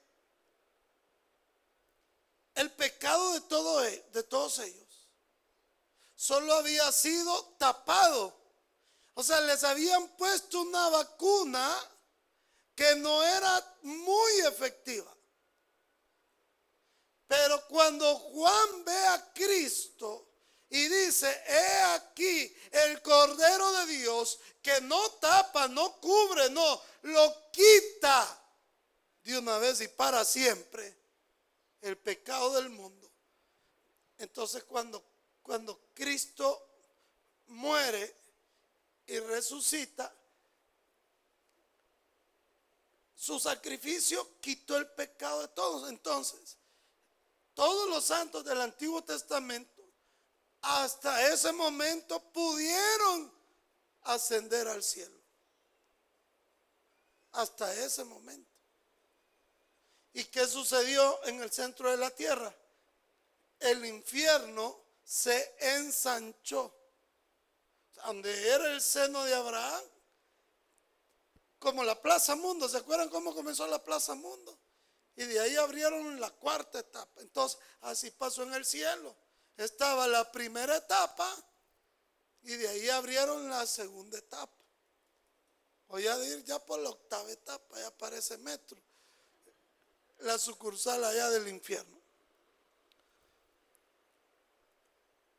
el 2.55 2.71
pecado 2.71 3.33
de, 3.33 3.41
todo, 3.41 3.85
e, 3.85 4.09
de 4.11 4.23
todos 4.23 4.57
ellos 4.57 5.07
solo 6.15 6.51
había 6.55 6.91
sido 6.91 7.43
tapado. 7.59 8.35
O 9.13 9.21
sea, 9.21 9.39
les 9.41 9.63
habían 9.63 10.07
puesto 10.17 10.61
una 10.61 10.89
vacuna 10.89 11.71
que 12.73 12.95
no 12.95 13.23
era 13.23 13.77
muy 13.83 14.31
efectiva. 14.47 15.15
Pero 17.27 17.67
cuando 17.67 18.15
Juan 18.17 18.83
ve 18.83 19.07
a 19.09 19.31
Cristo 19.31 20.26
y 20.69 20.87
dice, 20.89 21.29
he 21.47 21.81
aquí 21.95 22.55
el 22.71 23.01
Cordero 23.01 23.71
de 23.73 23.85
Dios 23.87 24.39
que 24.61 24.81
no 24.81 25.11
tapa, 25.11 25.67
no 25.67 25.99
cubre, 26.01 26.49
no, 26.49 26.81
lo 27.03 27.51
quita 27.51 28.43
de 29.23 29.37
una 29.37 29.57
vez 29.59 29.79
y 29.81 29.87
para 29.87 30.25
siempre 30.25 30.97
el 31.81 31.97
pecado 31.97 32.53
del 32.53 32.69
mundo. 32.69 33.09
Entonces 34.17 34.63
cuando, 34.63 35.03
cuando 35.41 35.89
Cristo 35.93 36.67
muere 37.47 38.13
y 39.05 39.19
resucita, 39.19 40.13
su 43.15 43.39
sacrificio 43.39 44.39
quitó 44.41 44.77
el 44.77 44.87
pecado 44.91 45.41
de 45.41 45.47
todos. 45.49 45.89
Entonces, 45.89 46.57
todos 47.53 47.89
los 47.89 48.05
santos 48.05 48.43
del 48.45 48.61
Antiguo 48.61 49.03
Testamento 49.03 49.76
hasta 50.67 51.31
ese 51.31 51.53
momento 51.53 52.19
pudieron 52.33 53.31
ascender 54.03 54.67
al 54.67 54.83
cielo. 54.83 55.17
Hasta 57.31 57.73
ese 57.73 58.03
momento. 58.03 58.51
¿Y 60.13 60.25
qué 60.25 60.45
sucedió 60.45 61.23
en 61.25 61.41
el 61.41 61.51
centro 61.51 61.89
de 61.91 61.97
la 61.97 62.09
tierra? 62.09 62.53
El 63.59 63.85
infierno 63.85 64.81
se 65.03 65.55
ensanchó. 65.59 66.73
Donde 68.05 68.49
era 68.49 68.71
el 68.71 68.81
seno 68.81 69.23
de 69.23 69.33
Abraham, 69.33 69.83
como 71.59 71.83
la 71.83 71.99
Plaza 72.01 72.35
Mundo. 72.35 72.67
¿Se 72.67 72.77
acuerdan 72.77 73.09
cómo 73.09 73.33
comenzó 73.33 73.65
la 73.67 73.83
Plaza 73.83 74.15
Mundo? 74.15 74.57
Y 75.15 75.23
de 75.23 75.39
ahí 75.39 75.55
abrieron 75.55 76.19
la 76.19 76.29
cuarta 76.29 76.79
etapa. 76.79 77.21
Entonces, 77.21 77.57
así 77.81 78.11
pasó 78.11 78.43
en 78.43 78.53
el 78.53 78.65
cielo. 78.65 79.15
Estaba 79.57 80.07
la 80.07 80.31
primera 80.31 80.77
etapa 80.77 81.35
y 82.43 82.55
de 82.55 82.67
ahí 82.67 82.89
abrieron 82.89 83.49
la 83.49 83.65
segunda 83.65 84.17
etapa. 84.17 84.53
Voy 85.87 86.05
a 86.07 86.17
ir 86.25 86.43
ya 86.43 86.63
por 86.63 86.79
la 86.79 86.89
octava 86.89 87.29
etapa, 87.31 87.79
ya 87.79 87.87
aparece 87.87 88.37
metro 88.37 88.79
la 90.19 90.37
sucursal 90.37 91.03
allá 91.03 91.29
del 91.29 91.47
infierno. 91.47 91.97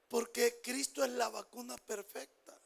Porque 0.09 0.61
Cristo 0.63 1.05
es 1.05 1.11
la 1.11 1.29
vacuna 1.29 1.77
perfecta. 1.77 2.59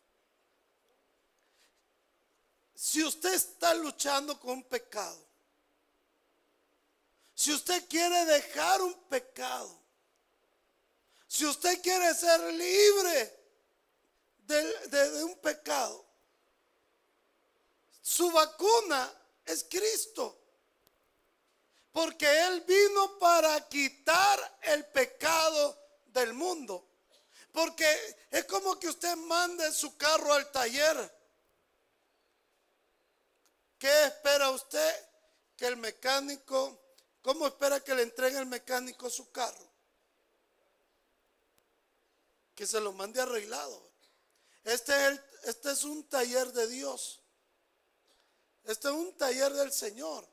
Si 2.74 3.02
usted 3.02 3.34
está 3.34 3.74
luchando 3.74 4.38
con 4.38 4.50
un 4.58 4.64
pecado, 4.64 5.24
si 7.34 7.52
usted 7.52 7.88
quiere 7.88 8.24
dejar 8.26 8.82
un 8.82 8.94
pecado, 9.04 9.81
si 11.32 11.46
usted 11.46 11.80
quiere 11.80 12.14
ser 12.14 12.40
libre 12.52 13.40
de, 14.40 15.24
un 15.24 15.34
pecado, 15.38 16.04
su 18.02 18.30
vacuna 18.30 19.10
es 19.46 19.64
Cristo. 19.64 20.38
Porque 21.90 22.26
Él 22.26 22.60
vino 22.68 23.18
para 23.18 23.66
quitar 23.66 24.58
el 24.60 24.84
pecado 24.88 26.02
del 26.08 26.34
mundo. 26.34 26.86
Porque 27.50 27.86
es 28.30 28.44
como 28.44 28.78
que 28.78 28.88
usted 28.88 29.16
mande 29.16 29.72
su 29.72 29.96
carro 29.96 30.34
al 30.34 30.52
taller. 30.52 31.18
¿Qué 33.78 34.04
espera 34.04 34.50
usted? 34.50 35.08
Que 35.56 35.64
el 35.64 35.78
mecánico, 35.78 36.78
¿cómo 37.22 37.46
espera 37.46 37.80
que 37.80 37.94
le 37.94 38.02
entregue 38.02 38.36
el 38.36 38.46
mecánico 38.46 39.08
su 39.08 39.32
carro? 39.32 39.71
Que 42.54 42.66
se 42.66 42.80
lo 42.80 42.92
mande 42.92 43.20
arreglado. 43.20 43.90
Este 44.64 45.08
es, 45.08 45.20
este 45.44 45.72
es 45.72 45.84
un 45.84 46.08
taller 46.08 46.52
de 46.52 46.66
Dios. 46.68 47.20
Este 48.64 48.88
es 48.88 48.94
un 48.94 49.16
taller 49.16 49.52
del 49.54 49.72
Señor, 49.72 50.28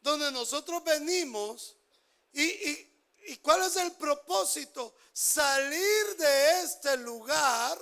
donde 0.00 0.32
nosotros 0.32 0.82
venimos 0.82 1.76
y, 2.32 2.90
y 3.26 3.36
cuál 3.36 3.62
es 3.62 3.76
el 3.76 3.92
propósito? 3.92 4.94
Salir 5.12 6.16
de 6.16 6.62
este 6.62 6.96
lugar 6.96 7.78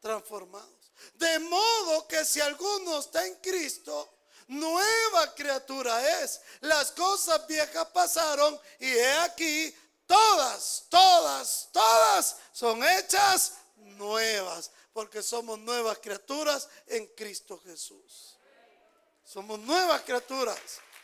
transformados. 0.00 0.92
De 1.14 1.38
modo 1.40 2.06
que 2.08 2.24
si 2.24 2.40
alguno 2.40 3.00
está 3.00 3.26
en 3.26 3.34
Cristo, 3.36 4.20
nueva 4.48 5.34
criatura 5.34 6.22
es. 6.22 6.40
Las 6.60 6.92
cosas 6.92 7.46
viejas 7.46 7.86
pasaron 7.88 8.58
y 8.78 8.86
he 8.86 9.12
aquí, 9.14 9.74
todas, 10.10 10.86
todas, 10.88 11.68
todas 11.72 12.36
son 12.52 12.82
hechas 12.82 13.54
nuevas, 13.76 14.72
porque 14.92 15.22
somos 15.22 15.56
nuevas 15.60 15.98
criaturas 15.98 16.68
en 16.88 17.06
Cristo 17.14 17.60
Jesús. 17.64 18.36
Somos 19.24 19.60
nuevas 19.60 20.02
criaturas. 20.02 20.58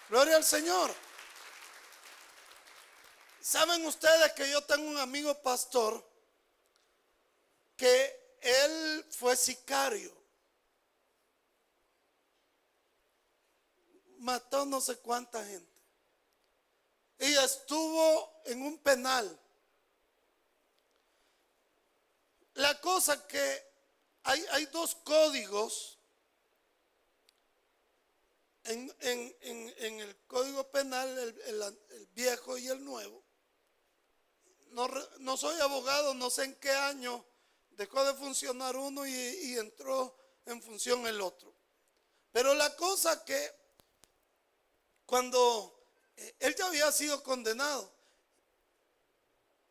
Gloria 0.09 0.37
al 0.37 0.45
Señor. 0.45 0.93
¿Saben 3.41 3.87
ustedes 3.87 4.33
que 4.33 4.51
yo 4.51 4.61
tengo 4.65 4.89
un 4.89 4.99
amigo 4.99 5.41
pastor 5.41 6.05
que 7.77 8.39
él 8.41 9.07
fue 9.09 9.37
sicario? 9.37 10.13
Mató 14.19 14.67
no 14.67 14.81
sé 14.81 14.97
cuánta 14.97 15.45
gente. 15.45 15.76
Y 17.19 17.35
estuvo 17.35 18.43
en 18.45 18.63
un 18.63 18.79
penal. 18.79 19.41
La 22.55 22.81
cosa 22.81 23.27
que 23.27 23.65
hay, 24.25 24.45
hay 24.51 24.67
dos 24.67 24.95
códigos 24.97 25.97
en, 28.69 30.01
el 30.01 30.17
código 30.27 30.69
penal, 30.71 31.09
el, 31.19 32.09
viejo 32.13 32.59
y 32.59 32.69
el 32.69 32.85
nuevo. 32.85 33.23
No, 34.71 34.89
no, 35.21 35.37
soy 35.37 35.59
abogado, 35.61 36.15
no 36.15 36.29
sé 36.31 36.45
en 36.45 36.55
qué 36.57 36.71
año 36.71 37.25
dejó 37.71 38.05
de 38.05 38.15
funcionar 38.15 38.77
uno 38.77 39.07
y, 39.07 39.13
y 39.13 39.59
entró 39.59 40.17
en 40.45 40.63
función 40.63 41.07
el 41.07 41.21
otro. 41.21 41.55
Pero 42.33 42.55
la 42.55 42.75
cosa 42.77 43.25
que 43.25 43.55
cuando 45.07 45.76
él 46.17 46.55
ya 46.57 46.67
había 46.67 46.91
sido 46.93 47.23
condenado 47.23 47.93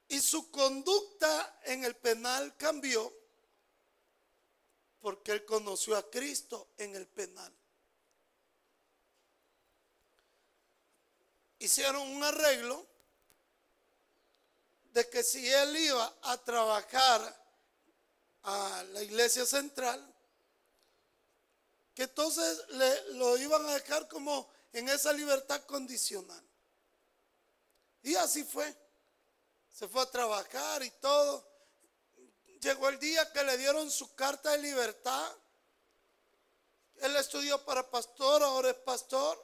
y 0.08 0.20
su 0.20 0.52
conducta 0.52 1.60
en 1.64 1.84
el 1.84 1.96
penal 1.96 2.56
cambió 2.58 3.12
porque 5.00 5.32
él 5.32 5.46
conoció 5.46 5.96
a 5.96 6.10
Cristo 6.10 6.70
en 6.78 6.96
el 6.96 7.08
penal. 7.08 7.54
Hicieron 11.60 12.08
un 12.08 12.24
arreglo 12.24 12.86
de 14.94 15.10
que 15.10 15.24
si 15.24 15.48
él 15.48 15.76
iba 15.78 16.18
a 16.24 16.38
trabajar 16.44 17.46
a 18.44 18.84
la 18.92 19.02
iglesia 19.04 19.46
central, 19.46 20.14
que 21.94 22.04
entonces 22.04 22.64
le, 22.70 23.14
lo 23.14 23.38
iban 23.38 23.66
a 23.68 23.74
dejar 23.74 24.08
como 24.08 24.50
en 24.76 24.90
esa 24.90 25.14
libertad 25.14 25.64
condicional. 25.66 26.44
Y 28.04 28.14
así 28.16 28.44
fue. 28.44 28.76
Se 29.72 29.88
fue 29.88 30.02
a 30.02 30.12
trabajar 30.12 30.84
y 30.84 30.90
todo. 30.92 31.50
Llegó 32.60 32.90
el 32.90 33.00
día 33.00 33.32
que 33.32 33.44
le 33.46 33.58
dieron 33.58 33.90
su 33.90 34.14
carta 34.16 34.52
de 34.52 34.58
libertad. 34.58 35.34
Él 36.98 37.16
estudió 37.16 37.64
para 37.64 37.90
pastor, 37.90 38.44
ahora 38.44 38.70
es 38.70 38.76
pastor. 38.76 39.42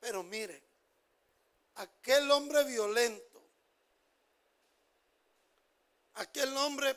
Pero 0.00 0.24
mire, 0.24 0.64
aquel 1.76 2.28
hombre 2.32 2.64
violento, 2.64 3.48
aquel 6.14 6.56
hombre, 6.56 6.96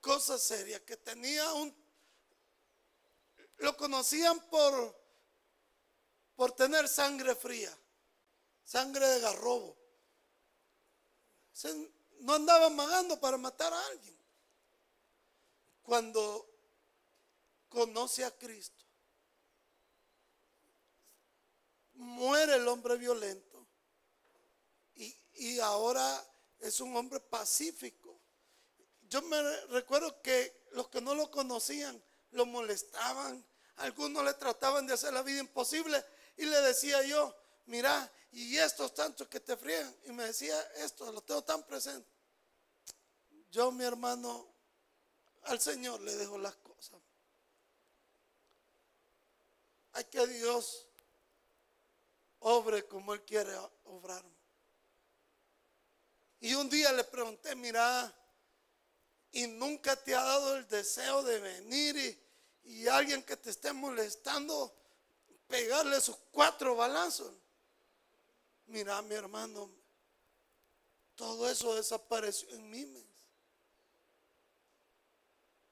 cosa 0.00 0.38
seria, 0.38 0.84
que 0.84 0.96
tenía 0.96 1.52
un 1.52 1.77
lo 3.58 3.76
conocían 3.76 4.38
por, 4.48 4.96
por 6.36 6.52
tener 6.52 6.88
sangre 6.88 7.34
fría, 7.34 7.76
sangre 8.64 9.06
de 9.06 9.20
garrobo. 9.20 9.76
no 12.20 12.34
andaban 12.34 12.74
magando 12.76 13.18
para 13.20 13.36
matar 13.36 13.72
a 13.72 13.86
alguien. 13.88 14.16
Cuando 15.82 16.46
conoce 17.68 18.24
a 18.24 18.30
Cristo, 18.36 18.84
muere 21.94 22.56
el 22.56 22.68
hombre 22.68 22.96
violento 22.96 23.66
y, 24.94 25.16
y 25.34 25.60
ahora 25.60 26.24
es 26.60 26.80
un 26.80 26.94
hombre 26.96 27.20
pacífico. 27.20 28.20
Yo 29.08 29.22
me 29.22 29.42
recuerdo 29.68 30.20
que 30.20 30.68
los 30.72 30.88
que 30.88 31.00
no 31.00 31.14
lo 31.14 31.30
conocían 31.30 32.00
lo 32.32 32.46
molestaban, 32.46 33.44
algunos 33.76 34.24
le 34.24 34.34
trataban 34.34 34.86
de 34.86 34.94
hacer 34.94 35.12
la 35.12 35.22
vida 35.22 35.40
imposible 35.40 36.04
y 36.36 36.44
le 36.44 36.60
decía 36.62 37.02
yo, 37.04 37.34
mira, 37.66 38.10
y 38.32 38.56
estos 38.56 38.94
tantos 38.94 39.28
que 39.28 39.40
te 39.40 39.56
frían, 39.56 39.94
y 40.04 40.12
me 40.12 40.24
decía 40.24 40.60
esto, 40.76 41.10
lo 41.12 41.22
tengo 41.22 41.42
tan 41.42 41.62
presente. 41.64 42.08
Yo, 43.50 43.70
mi 43.72 43.84
hermano, 43.84 44.46
al 45.44 45.60
Señor 45.60 46.00
le 46.00 46.14
dejo 46.16 46.38
las 46.38 46.54
cosas. 46.56 47.00
Hay 49.92 50.04
que 50.04 50.26
Dios 50.26 50.86
obre 52.40 52.86
como 52.86 53.14
Él 53.14 53.22
quiere 53.24 53.56
obrar. 53.84 54.24
Y 56.40 56.54
un 56.54 56.68
día 56.68 56.92
le 56.92 57.04
pregunté, 57.04 57.56
mira, 57.56 58.14
y 59.32 59.46
nunca 59.46 59.96
te 59.96 60.14
ha 60.14 60.22
dado 60.22 60.56
el 60.56 60.68
deseo 60.68 61.22
de 61.22 61.38
venir 61.38 61.96
y, 62.64 62.86
alguien 62.88 63.22
que 63.22 63.36
te 63.36 63.50
esté 63.50 63.72
molestando, 63.72 64.74
pegarle 65.46 66.00
sus 66.00 66.16
cuatro 66.30 66.76
balazos. 66.76 67.32
Mira, 68.66 69.00
mi 69.02 69.14
hermano, 69.14 69.70
todo 71.14 71.48
eso 71.48 71.74
desapareció 71.74 72.48
en 72.50 72.70
mí. 72.70 73.04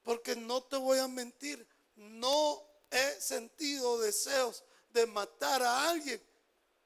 Porque 0.02 0.36
no 0.36 0.62
te 0.62 0.76
voy 0.76 0.98
a 0.98 1.08
mentir, 1.08 1.66
no 1.96 2.62
he 2.90 3.20
sentido 3.20 3.98
deseos 3.98 4.64
de 4.90 5.06
matar 5.06 5.62
a 5.62 5.90
alguien 5.90 6.22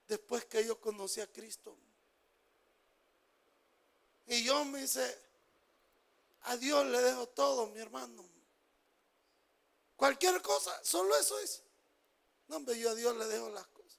después 0.09 0.45
que 0.47 0.67
yo 0.67 0.81
conocí 0.81 1.21
a 1.21 1.27
Cristo. 1.27 1.77
Y 4.27 4.45
yo 4.45 4.65
me 4.65 4.83
hice 4.83 5.30
a 6.43 6.57
Dios 6.57 6.87
le 6.87 7.01
dejo 7.01 7.29
todo, 7.29 7.67
mi 7.69 7.81
hermano. 7.81 8.29
Cualquier 9.97 10.41
cosa, 10.41 10.73
solo 10.83 11.17
eso 11.17 11.39
es. 11.41 11.63
No, 12.49 12.57
hombre, 12.57 12.79
yo 12.79 12.91
a 12.91 12.95
Dios 12.95 13.17
le 13.17 13.27
dejo 13.27 13.51
las 13.51 13.67
cosas. 13.67 13.99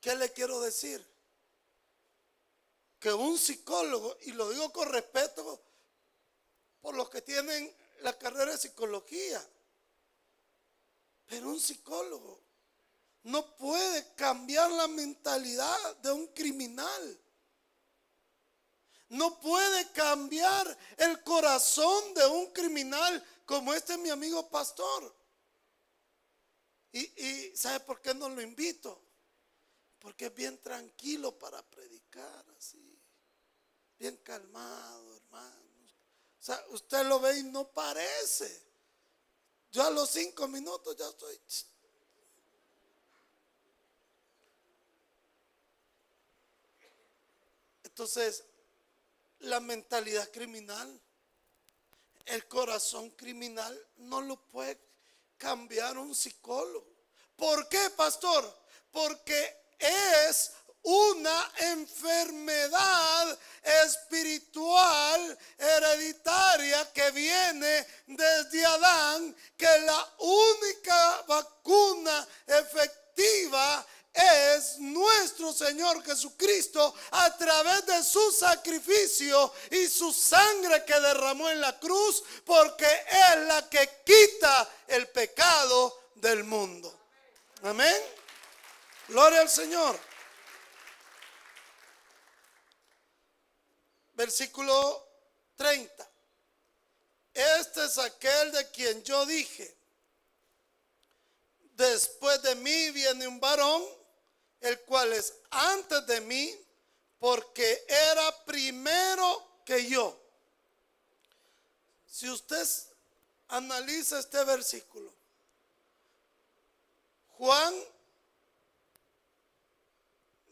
¿Qué 0.00 0.14
le 0.16 0.32
quiero 0.32 0.60
decir? 0.60 1.06
Que 2.98 3.12
un 3.12 3.38
psicólogo, 3.38 4.16
y 4.22 4.32
lo 4.32 4.50
digo 4.50 4.72
con 4.72 4.88
respeto 4.88 5.62
por 6.80 6.94
los 6.94 7.08
que 7.10 7.22
tienen 7.22 7.74
la 8.00 8.18
carrera 8.18 8.52
de 8.52 8.58
psicología, 8.58 9.46
pero 11.26 11.48
un 11.48 11.60
psicólogo 11.60 12.42
no 13.22 13.56
puede 13.56 14.14
cambiar 14.14 14.70
la 14.72 14.88
mentalidad 14.88 15.96
de 15.98 16.10
un 16.10 16.26
criminal 16.28 17.20
no 19.10 19.40
puede 19.40 19.90
cambiar 19.92 20.78
el 20.96 21.22
corazón 21.22 22.14
de 22.14 22.26
un 22.26 22.52
criminal 22.52 23.24
como 23.44 23.74
este 23.74 23.98
mi 23.98 24.08
amigo 24.10 24.48
pastor. 24.48 25.14
Y, 26.92 27.52
¿sabe 27.56 27.80
por 27.80 28.00
qué 28.00 28.14
no 28.14 28.28
lo 28.28 28.40
invito? 28.40 29.00
Porque 29.98 30.26
es 30.26 30.34
bien 30.34 30.60
tranquilo 30.60 31.36
para 31.38 31.62
predicar 31.62 32.44
así. 32.56 32.98
Bien 33.98 34.16
calmado, 34.18 35.16
hermanos. 35.16 35.96
O 36.40 36.42
sea, 36.42 36.64
usted 36.70 37.04
lo 37.06 37.20
ve 37.20 37.38
y 37.38 37.42
no 37.44 37.68
parece. 37.68 38.62
Yo 39.72 39.82
a 39.82 39.90
los 39.90 40.10
cinco 40.10 40.48
minutos 40.48 40.96
ya 40.96 41.08
estoy... 41.08 41.38
Entonces, 47.84 48.44
la 49.40 49.60
mentalidad 49.60 50.30
criminal, 50.30 51.00
el 52.26 52.46
corazón 52.46 53.10
criminal, 53.10 53.78
no 53.96 54.20
lo 54.20 54.36
puede 54.48 54.78
cambiar 55.36 55.98
un 55.98 56.14
psicólogo. 56.14 56.86
¿Por 57.36 57.68
qué, 57.68 57.90
pastor? 57.96 58.44
Porque 58.90 59.74
es 59.78 60.52
una 60.82 61.52
enfermedad 61.58 63.38
espiritual 63.84 65.38
hereditaria 65.58 66.90
que 66.92 67.10
viene 67.10 67.86
desde 68.06 68.64
Adán, 68.64 69.36
que 69.56 69.78
la 69.80 70.14
única 70.18 71.22
vacuna 71.26 72.26
efectiva 72.46 73.86
es 74.12 74.78
nuestro 74.78 75.52
Señor 75.52 76.04
Jesucristo 76.04 76.94
a 77.12 77.36
través 77.36 77.86
de 77.86 78.02
su 78.02 78.32
sacrificio 78.32 79.52
y 79.70 79.86
su 79.88 80.12
sangre 80.12 80.84
que 80.84 80.98
derramó 80.98 81.48
en 81.48 81.60
la 81.60 81.78
cruz, 81.78 82.22
porque 82.44 82.86
es 82.86 83.46
la 83.46 83.68
que 83.68 84.02
quita 84.04 84.68
el 84.88 85.08
pecado 85.08 86.10
del 86.16 86.44
mundo. 86.44 86.92
Amén. 87.62 87.96
Gloria 89.08 89.40
al 89.42 89.50
Señor. 89.50 89.98
Versículo 94.14 95.06
30. 95.56 96.08
Este 97.32 97.84
es 97.84 97.96
aquel 97.98 98.52
de 98.52 98.70
quien 98.70 99.02
yo 99.04 99.24
dije, 99.24 99.76
después 101.74 102.42
de 102.42 102.56
mí 102.56 102.90
viene 102.90 103.28
un 103.28 103.38
varón 103.38 103.99
el 104.60 104.80
cual 104.82 105.12
es 105.12 105.34
antes 105.50 106.06
de 106.06 106.20
mí, 106.20 106.54
porque 107.18 107.84
era 107.88 108.44
primero 108.44 109.62
que 109.64 109.88
yo. 109.88 110.18
Si 112.06 112.28
usted 112.28 112.66
analiza 113.48 114.18
este 114.18 114.42
versículo, 114.44 115.12
Juan 117.38 117.74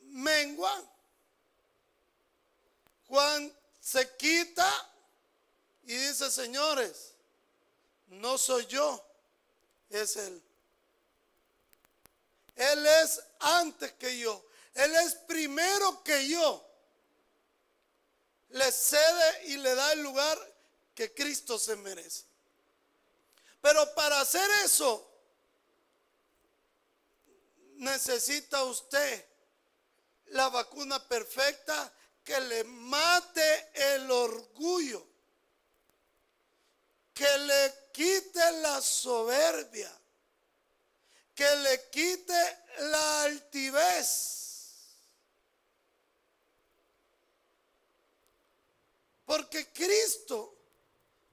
mengua, 0.03 0.83
Juan 3.09 3.53
se 3.81 4.17
quita 4.17 4.71
y 5.85 5.95
dice, 5.95 6.31
señores, 6.31 7.15
no 8.09 8.37
soy 8.37 8.67
yo, 8.67 9.05
es 9.91 10.17
él. 10.17 10.43
Él 12.57 12.87
es 12.87 13.23
antes 13.41 13.93
que 13.95 14.19
yo. 14.19 14.45
Él 14.75 14.95
es 14.97 15.15
primero 15.27 16.03
que 16.03 16.29
yo. 16.29 16.65
Le 18.51 18.73
cede 18.73 19.47
y 19.47 19.57
le 19.59 19.75
da 19.75 19.93
el 19.93 20.03
lugar 20.03 20.39
que 20.95 21.13
Cristo 21.13 21.59
se 21.59 21.77
merece. 21.77 22.25
Pero 23.61 23.95
para 23.95 24.21
hacer 24.21 24.49
eso, 24.65 25.09
necesita 27.77 28.63
usted 28.65 29.27
la 30.27 30.49
vacuna 30.49 31.07
perfecta 31.09 31.93
que 32.23 32.41
le 32.41 32.65
mate 32.65 33.71
el 33.95 34.11
orgullo, 34.11 35.07
que 37.15 37.39
le 37.39 37.75
quite 37.93 38.53
la 38.61 38.81
soberbia, 38.81 39.98
que 41.39 41.57
le 41.57 41.89
quite 41.89 42.59
la 42.81 43.23
altivez. 43.23 44.99
Porque 49.25 49.73
Cristo 49.73 50.57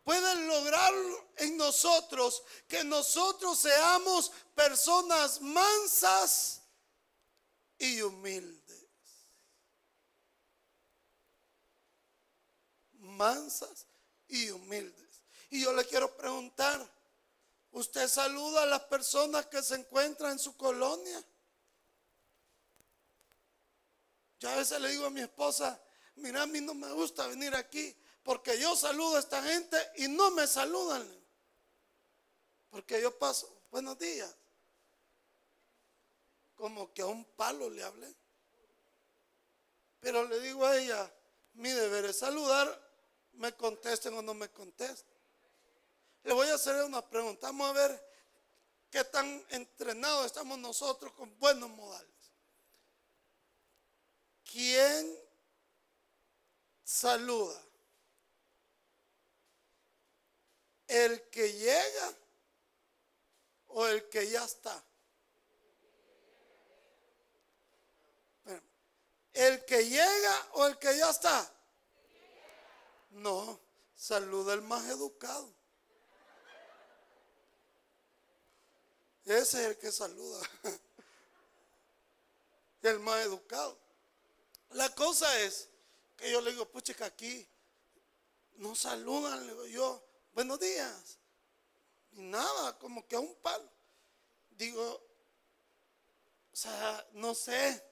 puede 0.03 0.35
lograr 0.45 0.93
en 1.37 1.57
nosotros 1.57 2.43
que 2.67 2.83
nosotros 2.83 3.57
seamos 3.57 4.31
personas 4.53 5.41
mansas 5.41 6.61
y 7.79 7.99
humildes. 8.03 8.85
Mansas 12.91 13.87
y 14.27 14.51
humildes. 14.51 15.23
Y 15.49 15.63
yo 15.63 15.73
le 15.73 15.83
quiero 15.83 16.15
preguntar, 16.15 16.87
Saluda 18.07 18.63
a 18.63 18.65
las 18.65 18.83
personas 18.83 19.47
que 19.47 19.61
se 19.61 19.75
encuentran 19.75 20.33
en 20.33 20.39
su 20.39 20.55
colonia. 20.55 21.23
Yo 24.39 24.49
a 24.49 24.55
veces 24.55 24.79
le 24.81 24.89
digo 24.89 25.05
a 25.05 25.09
mi 25.09 25.21
esposa, 25.21 25.81
mira, 26.15 26.43
a 26.43 26.45
mí 26.45 26.61
no 26.61 26.73
me 26.73 26.91
gusta 26.91 27.27
venir 27.27 27.55
aquí 27.55 27.95
porque 28.25 28.59
yo 28.59 28.75
saludo 28.75 29.17
a 29.17 29.19
esta 29.19 29.41
gente 29.43 29.77
y 29.97 30.07
no 30.07 30.31
me 30.31 30.47
saludan. 30.47 31.07
Porque 32.71 32.99
yo 32.99 33.17
paso, 33.17 33.61
buenos 33.69 33.97
días. 33.99 34.35
Como 36.55 36.91
que 36.91 37.03
a 37.03 37.05
un 37.05 37.23
palo 37.23 37.69
le 37.69 37.83
hablé. 37.83 38.13
Pero 39.99 40.25
le 40.25 40.39
digo 40.39 40.65
a 40.65 40.75
ella, 40.75 41.13
mi 41.53 41.69
deber 41.69 42.05
es 42.05 42.17
saludar, 42.17 42.67
me 43.33 43.55
contesten 43.55 44.15
o 44.15 44.21
no 44.21 44.33
me 44.33 44.49
contesten. 44.49 45.14
Le 46.25 46.33
voy 46.33 46.49
a 46.49 46.55
hacer 46.55 46.83
una 46.83 47.07
pregunta. 47.07 47.47
Vamos 47.47 47.69
a 47.69 47.73
ver 47.73 48.09
qué 48.89 49.03
tan 49.03 49.45
entrenados 49.49 50.25
estamos 50.25 50.57
nosotros 50.57 51.13
con 51.13 51.38
buenos 51.38 51.69
modales. 51.69 52.33
¿Quién 54.43 55.19
saluda? 56.83 57.61
¿El 60.88 61.29
que 61.29 61.53
llega 61.53 62.13
o 63.67 63.85
el 63.85 64.09
que 64.09 64.27
ya 64.27 64.45
está? 64.45 64.83
¿El 69.31 69.63
que 69.65 69.88
llega 69.88 70.47
o 70.53 70.65
el 70.65 70.79
que 70.79 70.97
ya 70.97 71.11
está? 71.11 71.53
No, 73.11 73.59
saluda 73.93 74.55
el 74.55 74.63
más 74.63 74.89
educado. 74.89 75.64
Ese 79.25 79.61
es 79.61 79.67
el 79.69 79.77
que 79.77 79.91
saluda. 79.91 80.39
El 82.83 82.99
más 82.99 83.25
educado. 83.25 83.75
La 84.71 84.93
cosa 84.93 85.39
es 85.41 85.67
que 86.15 86.31
yo 86.31 86.39
le 86.41 86.51
digo, 86.51 86.69
pucha, 86.69 86.93
que 86.93 87.03
aquí 87.03 87.47
no 88.57 88.75
saludan, 88.75 89.45
le 89.47 89.53
digo 89.53 89.65
yo, 89.65 90.05
buenos 90.33 90.59
días. 90.59 91.17
Y 92.11 92.21
nada, 92.21 92.77
como 92.77 93.07
que 93.07 93.15
a 93.15 93.19
un 93.19 93.33
palo. 93.35 93.67
Digo, 94.51 94.83
o 96.53 96.55
sea, 96.55 97.07
no 97.13 97.33
sé. 97.33 97.83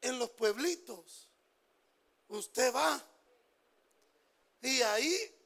En 0.00 0.20
los 0.20 0.30
pueblitos, 0.30 1.28
usted 2.28 2.72
va. 2.72 3.04
Y 4.62 4.82
ahí 4.82 5.41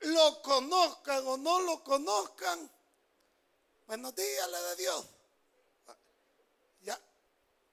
lo 0.00 0.42
conozcan 0.42 1.26
o 1.26 1.36
no 1.36 1.60
lo 1.60 1.82
conozcan, 1.82 2.70
buenos 3.86 4.14
días, 4.14 4.50
le 4.50 4.58
de 4.58 4.76
Dios. 4.76 5.06
Ya, 6.80 7.00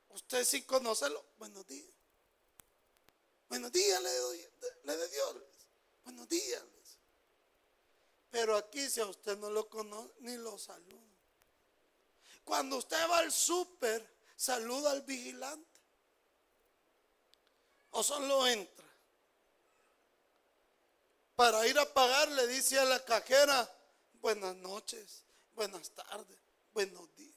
usted 0.10 0.44
sí 0.44 0.64
conoce 0.64 1.10
lo, 1.10 1.24
buenos 1.38 1.66
días. 1.68 1.90
Buenos 3.48 3.72
días, 3.72 4.02
le 4.02 4.10
de, 4.98 5.10
Dios. 5.10 5.36
Buenos 6.04 6.28
días. 6.28 6.64
Pero 8.32 8.58
aquí 8.58 8.90
si 8.90 9.00
a 9.00 9.06
usted 9.06 9.38
no 9.38 9.50
lo 9.50 9.70
conoce, 9.70 10.14
ni 10.20 10.36
lo 10.36 10.58
saluda. 10.58 11.02
Cuando 12.44 12.78
usted 12.78 12.98
va 13.10 13.20
al 13.20 13.32
súper, 13.32 14.06
saluda 14.36 14.92
al 14.92 15.04
vigilante. 15.04 15.80
O 17.92 18.04
solo 18.04 18.46
entra 18.48 18.75
para 21.36 21.68
ir 21.68 21.78
a 21.78 21.94
pagar 21.94 22.30
le 22.32 22.48
dice 22.48 22.80
a 22.80 22.86
la 22.86 23.04
cajera, 23.04 23.70
buenas 24.22 24.56
noches, 24.56 25.24
buenas 25.54 25.90
tardes, 25.92 26.38
buenos 26.74 27.14
días. 27.16 27.36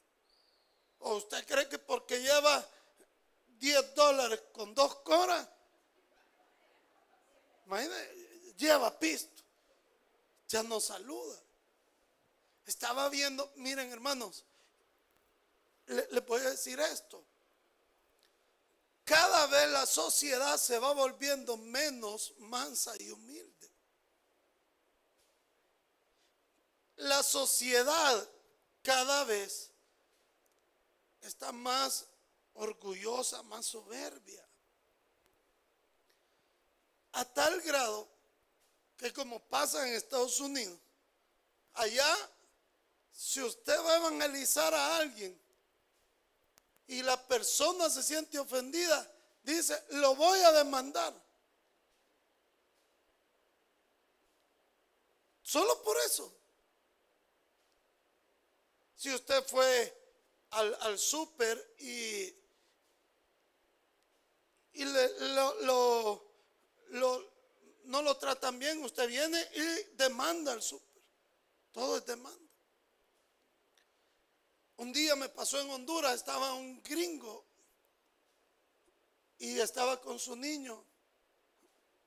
¿O 1.00 1.16
usted 1.16 1.44
cree 1.46 1.68
que 1.68 1.78
porque 1.78 2.20
lleva 2.20 2.64
10 3.58 3.94
dólares 3.94 4.42
con 4.52 4.74
dos 4.74 4.96
coras, 5.00 5.48
lleva 8.56 8.98
pisto, 8.98 9.42
ya 10.46 10.62
no 10.62 10.80
saluda? 10.80 11.40
Estaba 12.66 13.08
viendo, 13.08 13.50
miren 13.56 13.90
hermanos, 13.90 14.44
le, 15.86 16.06
le 16.10 16.20
voy 16.20 16.40
a 16.42 16.50
decir 16.50 16.78
esto. 16.78 17.24
Cada 19.04 19.46
vez 19.46 19.70
la 19.70 19.86
sociedad 19.86 20.58
se 20.58 20.78
va 20.78 20.92
volviendo 20.92 21.56
menos 21.56 22.34
mansa 22.38 22.94
y 23.00 23.10
humilde. 23.10 23.47
La 26.98 27.22
sociedad 27.22 28.28
cada 28.82 29.24
vez 29.24 29.70
está 31.20 31.52
más 31.52 32.06
orgullosa, 32.54 33.42
más 33.44 33.66
soberbia. 33.66 34.44
A 37.12 37.24
tal 37.24 37.60
grado 37.62 38.08
que 38.96 39.12
como 39.12 39.40
pasa 39.48 39.86
en 39.86 39.94
Estados 39.94 40.40
Unidos, 40.40 40.78
allá, 41.74 42.16
si 43.12 43.42
usted 43.42 43.78
va 43.80 43.94
a 43.94 43.96
evangelizar 43.96 44.74
a 44.74 44.96
alguien 44.98 45.40
y 46.86 47.02
la 47.02 47.16
persona 47.26 47.88
se 47.90 48.02
siente 48.02 48.38
ofendida, 48.38 49.10
dice, 49.42 49.84
lo 49.90 50.14
voy 50.16 50.40
a 50.40 50.52
demandar. 50.52 51.14
Solo 55.42 55.82
por 55.82 55.96
eso. 55.98 56.37
Si 58.98 59.14
usted 59.14 59.46
fue 59.46 59.96
al, 60.50 60.76
al 60.80 60.98
súper 60.98 61.76
y, 61.78 62.34
y 64.72 64.84
lo, 64.84 66.34
no 67.84 68.02
lo 68.02 68.16
tratan 68.16 68.58
bien, 68.58 68.82
usted 68.82 69.06
viene 69.06 69.40
y 69.54 69.94
demanda 69.94 70.50
al 70.52 70.62
súper. 70.62 71.00
Todo 71.70 71.98
es 71.98 72.06
demanda. 72.06 72.50
Un 74.78 74.92
día 74.92 75.14
me 75.14 75.28
pasó 75.28 75.60
en 75.60 75.70
Honduras, 75.70 76.16
estaba 76.16 76.54
un 76.54 76.82
gringo 76.82 77.46
y 79.38 79.60
estaba 79.60 80.00
con 80.00 80.18
su 80.18 80.34
niño 80.34 80.84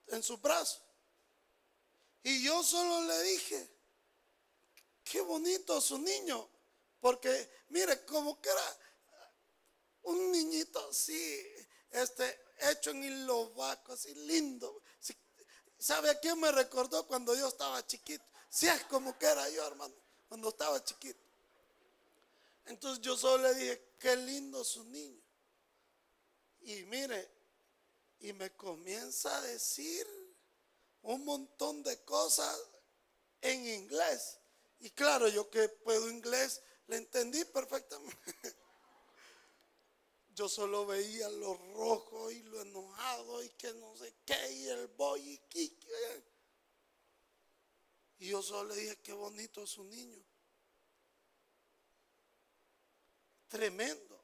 en 0.08 0.22
su 0.22 0.38
brazo. 0.40 0.84
Y 2.24 2.44
yo 2.44 2.62
solo 2.66 3.08
le 3.08 3.24
dije, 3.24 3.70
qué 5.06 5.22
bonito 5.22 5.80
su 5.80 5.98
niño. 5.98 6.51
Porque 7.02 7.50
mire, 7.70 8.06
como 8.06 8.40
que 8.40 8.50
era 8.50 8.78
un 10.04 10.32
niñito 10.32 10.90
así, 10.90 11.44
este, 11.90 12.40
hecho 12.70 12.92
en 12.92 13.04
hilobaco, 13.04 13.94
así 13.94 14.14
lindo. 14.14 14.82
¿Sabe 15.78 16.12
a 16.12 16.20
quién 16.20 16.40
me 16.40 16.52
recordó 16.52 17.08
cuando 17.08 17.36
yo 17.36 17.48
estaba 17.48 17.86
chiquito? 17.86 18.24
Si 18.50 18.68
es 18.68 18.84
como 18.86 19.18
que 19.18 19.26
era 19.26 19.50
yo, 19.50 19.66
hermano, 19.66 19.96
cuando 20.30 20.50
estaba 20.50 20.84
chiquito. 20.84 21.20
Entonces 22.66 23.02
yo 23.02 23.18
solo 23.18 23.44
le 23.44 23.56
dije, 23.56 23.96
qué 23.98 24.16
lindo 24.16 24.64
su 24.64 24.84
niño. 24.86 25.22
Y 26.62 26.84
mire, 26.84 27.28
y 28.20 28.32
me 28.34 28.52
comienza 28.52 29.36
a 29.36 29.42
decir 29.42 30.08
un 31.02 31.26
montón 31.26 31.82
de 31.82 31.98
cosas 32.04 32.56
en 33.42 33.66
inglés. 33.66 34.38
Y 34.80 34.92
claro, 34.92 35.28
yo 35.28 35.50
que 35.50 35.68
puedo 35.70 36.10
inglés, 36.10 36.62
le 36.88 36.98
entendí 36.98 37.44
perfectamente. 37.46 38.16
Yo 40.34 40.48
solo 40.48 40.86
veía 40.86 41.30
lo 41.30 41.54
rojo 41.74 42.32
y 42.32 42.42
lo 42.44 42.62
enojado 42.62 43.44
y 43.44 43.50
que 43.50 43.74
no 43.74 43.96
sé 43.98 44.16
qué, 44.26 44.52
y 44.54 44.68
el 44.68 44.88
boy 44.88 45.22
y 45.22 45.38
Kiki. 45.50 45.88
Y 48.20 48.30
yo 48.30 48.42
solo 48.42 48.70
le 48.70 48.80
dije, 48.80 49.02
qué 49.02 49.14
bonito 49.14 49.64
es 49.64 49.72
su 49.72 49.84
niño. 49.84 50.24
Tremendo. 53.50 54.24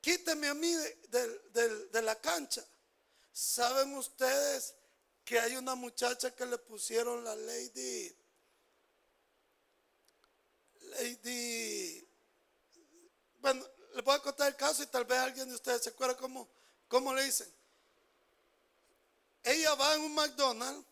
Quíteme 0.00 0.48
a 0.48 0.54
mí 0.54 0.72
de, 0.72 1.86
de 1.90 2.02
la 2.02 2.20
cancha. 2.20 2.66
¿Saben 3.30 3.94
ustedes 3.94 4.74
que 5.24 5.38
hay 5.38 5.56
una 5.56 5.74
muchacha 5.74 6.34
que 6.34 6.46
le 6.46 6.56
pusieron 6.56 7.22
la 7.22 7.36
lady 7.36 8.17
Bueno, 13.40 13.66
le 13.94 14.02
voy 14.02 14.14
a 14.14 14.20
contar 14.20 14.48
el 14.48 14.56
caso 14.56 14.82
y 14.82 14.86
tal 14.86 15.04
vez 15.04 15.18
alguien 15.18 15.48
de 15.48 15.54
ustedes 15.54 15.82
se 15.82 15.90
acuerda 15.90 16.16
cómo, 16.16 16.48
cómo 16.88 17.14
le 17.14 17.24
dicen. 17.24 17.52
Ella 19.42 19.74
va 19.74 19.94
en 19.94 20.02
un 20.02 20.14
McDonald's 20.14 20.86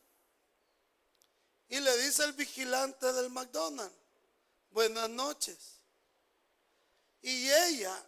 y 1.68 1.80
le 1.80 1.96
dice 1.98 2.22
al 2.22 2.32
vigilante 2.32 3.12
del 3.12 3.30
McDonald's, 3.30 3.94
buenas 4.70 5.10
noches. 5.10 5.80
Y 7.22 7.50
ella 7.50 8.04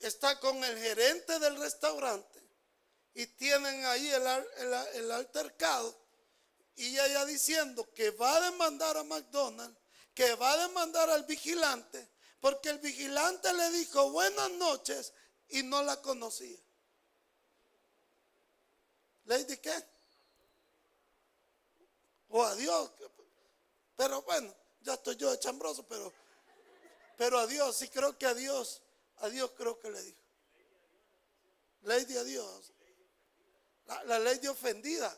está 0.00 0.38
con 0.40 0.62
el 0.64 0.78
gerente 0.78 1.38
del 1.38 1.56
restaurante 1.56 2.42
y 3.14 3.26
tienen 3.26 3.84
ahí 3.86 4.08
el, 4.08 4.26
el, 4.26 4.72
el 4.94 5.12
altercado 5.12 5.96
y 6.74 6.98
ella 6.98 7.24
diciendo 7.26 7.88
que 7.94 8.10
va 8.10 8.36
a 8.36 8.50
demandar 8.50 8.96
a 8.96 9.04
McDonald's 9.04 9.81
que 10.14 10.34
va 10.34 10.52
a 10.52 10.68
demandar 10.68 11.10
al 11.10 11.24
vigilante 11.24 12.12
porque 12.42 12.70
el 12.70 12.80
vigilante 12.80 13.52
le 13.54 13.70
dijo 13.70 14.10
buenas 14.10 14.50
noches 14.50 15.14
y 15.50 15.62
no 15.62 15.80
la 15.84 16.02
conocía. 16.02 16.58
¿Lady 19.26 19.58
qué? 19.58 19.72
O 22.30 22.42
adiós. 22.42 22.90
Pero 23.94 24.22
bueno, 24.22 24.52
ya 24.80 24.94
estoy 24.94 25.14
yo 25.14 25.30
de 25.30 25.38
chambroso, 25.38 25.86
pero, 25.86 26.12
pero 27.16 27.38
adiós, 27.38 27.76
sí 27.76 27.88
creo 27.88 28.18
que 28.18 28.26
adiós, 28.26 28.82
adiós 29.18 29.52
creo 29.56 29.78
que 29.78 29.90
le 29.90 30.02
dijo. 30.02 30.20
Lady 31.82 32.16
adiós. 32.16 32.72
La, 33.86 34.02
la 34.02 34.18
ley 34.18 34.40
de 34.40 34.48
ofendida. 34.48 35.16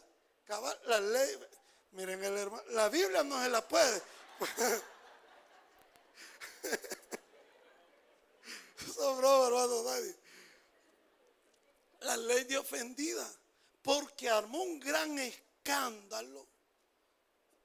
La 0.85 1.01
ley, 1.01 1.39
miren 1.93 2.23
el 2.23 2.37
hermano, 2.37 2.63
la 2.73 2.91
Biblia 2.91 3.25
no 3.25 3.43
se 3.43 3.49
la 3.49 3.67
puede. 3.67 4.03
Sobró, 8.95 9.47
hermano, 9.47 9.83
nadie. 9.85 10.15
La 12.01 12.17
ley 12.17 12.45
de 12.45 12.59
ofendida, 12.59 13.27
porque 13.83 14.29
armó 14.29 14.63
un 14.63 14.79
gran 14.79 15.19
escándalo. 15.19 16.47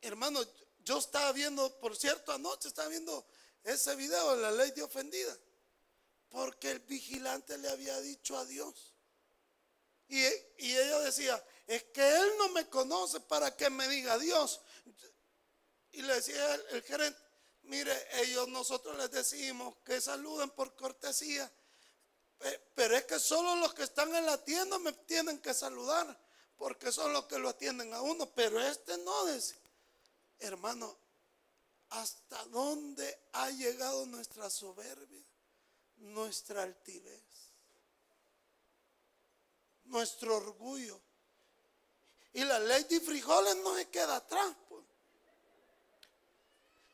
Hermano, 0.02 0.42
yo 0.80 0.98
estaba 0.98 1.32
viendo, 1.34 1.78
por 1.80 1.98
cierto, 1.98 2.32
anoche 2.32 2.70
estaba 2.70 2.88
viendo 2.88 3.28
ese 3.64 3.96
video 3.96 4.36
de 4.36 4.42
la 4.42 4.52
ley 4.52 4.72
de 4.72 4.82
ofendida, 4.82 5.38
porque 6.30 6.72
el 6.72 6.80
vigilante 6.80 7.58
le 7.58 7.70
había 7.70 8.00
dicho 8.02 8.38
a 8.38 8.46
Dios. 8.46 8.96
Y, 10.08 10.24
ella 10.58 11.00
decía, 11.02 11.44
es 11.68 11.84
que 11.84 12.02
él 12.02 12.32
no 12.40 12.50
me 12.50 12.68
conoce 12.68 13.20
para 13.20 13.56
que 13.56 13.70
me 13.70 13.88
diga 13.88 14.18
Dios. 14.18 14.62
Y 15.92 16.02
le 16.02 16.16
decía 16.16 16.56
el 16.72 16.84
gerente, 16.84 17.20
Mire, 17.70 17.94
ellos 18.24 18.48
nosotros 18.48 18.98
les 18.98 19.12
decimos 19.12 19.76
que 19.86 20.02
saluden 20.02 20.50
por 20.50 20.76
cortesía, 20.76 21.52
pero 22.74 22.98
es 22.98 23.06
que 23.06 23.20
solo 23.20 23.56
los 23.58 23.76
que 23.76 23.84
están 23.84 24.14
en 24.16 24.26
la 24.26 24.44
tienda 24.44 24.80
me 24.80 24.92
tienen 24.92 25.40
que 25.40 25.54
saludar, 25.54 26.20
porque 26.58 26.92
son 26.92 27.14
los 27.14 27.26
que 27.26 27.38
lo 27.38 27.50
atienden 27.50 27.94
a 27.94 28.02
uno, 28.02 28.28
pero 28.34 28.60
este 28.60 28.98
no 28.98 29.26
dice. 29.28 29.56
Hermano, 30.40 30.98
¿hasta 31.90 32.44
dónde 32.46 33.20
ha 33.34 33.52
llegado 33.52 34.04
nuestra 34.08 34.50
soberbia, 34.50 35.24
nuestra 35.98 36.64
altivez, 36.64 37.22
nuestro 39.84 40.38
orgullo? 40.38 41.00
Y 42.34 42.44
la 42.46 42.58
ley 42.58 42.84
de 42.86 43.00
frijoles 43.00 43.58
no 43.58 43.76
se 43.76 43.90
queda 43.90 44.16
atrás. 44.16 44.56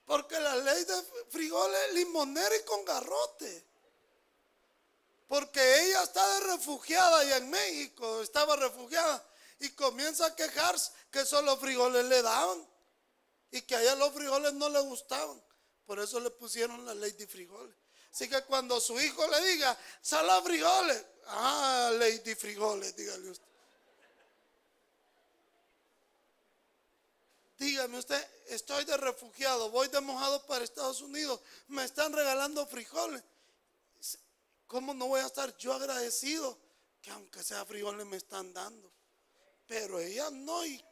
Porque 0.06 0.40
la 0.40 0.56
ley 0.58 0.86
de 0.86 1.04
frijoles 1.30 1.94
limonera 1.94 2.56
y 2.56 2.64
con 2.64 2.86
garrote. 2.86 3.68
Porque 5.28 5.84
ella 5.84 6.04
está 6.04 6.40
refugiada 6.42 7.20
allá 7.20 7.38
en 7.38 7.50
México, 7.50 8.22
estaba 8.22 8.56
refugiada 8.56 9.28
y 9.60 9.70
comienza 9.70 10.28
a 10.28 10.36
quejarse 10.36 10.92
que 11.10 11.26
solo 11.26 11.58
frijoles 11.58 12.06
le 12.06 12.22
daban 12.22 12.68
y 13.50 13.62
que 13.64 13.76
allá 13.76 13.96
los 13.96 14.14
frijoles 14.14 14.54
no 14.54 14.70
le 14.70 14.82
gustaban. 14.82 15.44
Por 15.86 16.00
eso 16.00 16.20
le 16.20 16.30
pusieron 16.30 16.86
la 16.86 16.94
ley 16.94 17.12
de 17.14 17.28
frijoles. 17.28 17.76
Así 18.12 18.30
que 18.30 18.44
cuando 18.44 18.80
su 18.80 19.00
hijo 19.00 19.28
le 19.28 19.42
diga, 19.48 19.78
sala 20.02 20.42
frijoles, 20.42 21.04
ah, 21.28 21.92
ley 21.98 22.20
de 22.20 22.36
frijoles, 22.36 22.96
dígale 22.96 23.30
usted. 23.30 23.55
Dígame 27.58 27.98
usted, 27.98 28.22
estoy 28.48 28.84
de 28.84 28.98
refugiado, 28.98 29.70
voy 29.70 29.88
de 29.88 30.02
mojado 30.02 30.46
para 30.46 30.64
Estados 30.64 31.02
Unidos, 31.02 31.40
me 31.68 31.86
están 31.86 32.12
regalando 32.12 32.66
frijoles. 32.68 33.24
¿Cómo 34.68 34.94
no 34.94 35.08
voy 35.08 35.22
a 35.22 35.28
estar 35.28 35.56
yo 35.58 35.74
agradecido 35.74 36.58
que 37.02 37.12
aunque 37.12 37.44
sea 37.44 37.66
frijoles 37.66 38.06
me 38.06 38.18
están 38.18 38.52
dando? 38.52 38.92
Pero 39.68 40.00
ella 40.00 40.30
no, 40.32 40.66
y 40.66 40.84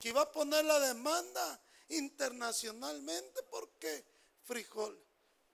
que 0.00 0.08
iba 0.08 0.22
a 0.22 0.32
poner 0.32 0.64
la 0.64 0.80
demanda 0.80 1.60
internacionalmente 1.88 3.42
porque 3.44 4.04
frijol. 4.44 4.98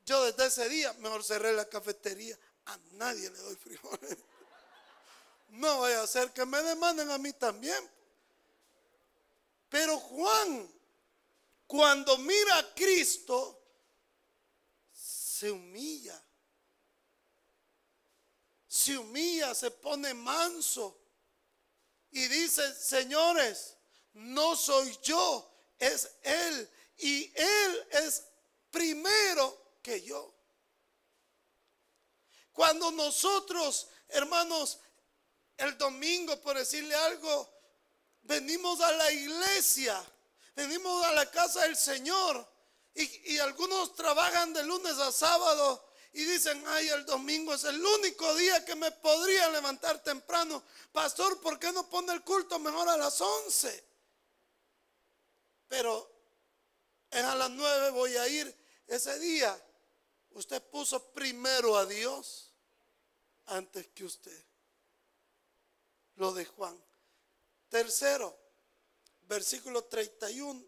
Yo 0.06 0.24
desde 0.24 0.46
ese 0.46 0.68
día 0.68 0.92
mejor 0.94 1.24
cerré 1.24 1.52
la 1.52 1.68
cafetería, 1.68 2.38
a 2.66 2.78
nadie 2.92 3.30
le 3.30 3.38
doy 3.38 3.56
frijoles. 3.56 4.18
No 5.48 5.80
vaya 5.80 6.02
a 6.02 6.06
ser 6.06 6.32
que 6.32 6.44
me 6.46 6.62
demanden 6.62 7.10
a 7.10 7.18
mí 7.18 7.32
también. 7.32 7.90
Pero 9.74 9.98
Juan, 9.98 10.72
cuando 11.66 12.16
mira 12.18 12.58
a 12.58 12.74
Cristo, 12.76 13.60
se 14.92 15.50
humilla. 15.50 16.24
Se 18.68 18.96
humilla, 18.96 19.52
se 19.52 19.72
pone 19.72 20.14
manso. 20.14 20.96
Y 22.12 22.28
dice, 22.28 22.72
señores, 22.72 23.76
no 24.12 24.54
soy 24.54 24.96
yo, 25.02 25.52
es 25.80 26.08
Él. 26.22 26.70
Y 26.98 27.32
Él 27.34 27.88
es 27.90 28.22
primero 28.70 29.80
que 29.82 30.00
yo. 30.02 30.32
Cuando 32.52 32.92
nosotros, 32.92 33.88
hermanos, 34.06 34.78
el 35.56 35.76
domingo, 35.76 36.40
por 36.40 36.56
decirle 36.56 36.94
algo, 36.94 37.53
venimos 38.24 38.80
a 38.80 38.92
la 38.92 39.12
iglesia, 39.12 40.02
venimos 40.54 41.04
a 41.04 41.12
la 41.12 41.30
casa 41.30 41.62
del 41.62 41.76
Señor 41.76 42.46
y, 42.94 43.38
algunos 43.38 43.94
trabajan 43.94 44.52
de 44.52 44.62
lunes 44.64 44.98
a 44.98 45.10
sábado 45.10 45.84
y 46.12 46.24
dicen, 46.24 46.62
ay, 46.68 46.88
el 46.88 47.04
domingo 47.04 47.54
es 47.54 47.64
el 47.64 47.84
único 47.84 48.34
día 48.36 48.64
que 48.64 48.76
me 48.76 48.90
podría 48.92 49.48
levantar 49.50 50.02
temprano. 50.02 50.62
Pastor, 50.92 51.40
¿por 51.40 51.58
qué 51.58 51.72
no 51.72 51.88
pone 51.88 52.12
el 52.12 52.22
culto 52.22 52.58
mejor 52.60 52.88
a 52.88 52.96
las 52.96 53.20
11? 53.20 53.84
Pero 55.66 56.08
en 57.10 57.24
a 57.24 57.34
las 57.34 57.50
9 57.50 57.90
voy 57.90 58.16
a 58.16 58.28
ir 58.28 58.56
ese 58.86 59.18
día. 59.18 59.60
Usted 60.30 60.62
puso 60.62 61.12
primero 61.12 61.76
a 61.76 61.84
Dios 61.84 62.52
antes 63.46 63.88
que 63.88 64.04
usted. 64.04 64.44
Lo 66.14 66.32
de 66.32 66.44
Juan. 66.44 66.80
Tercero, 67.74 68.38
versículo 69.22 69.82
31, 69.82 70.64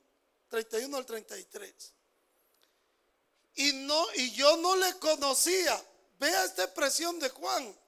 31 0.48 0.96
al 0.96 1.06
33 1.06 1.92
y 3.54 3.72
no 3.74 4.04
y 4.16 4.32
yo 4.32 4.56
no 4.56 4.74
le 4.74 4.92
conocía. 4.98 5.80
Vea 6.18 6.44
esta 6.46 6.64
expresión 6.64 7.20
de 7.20 7.28
Juan. 7.28 7.78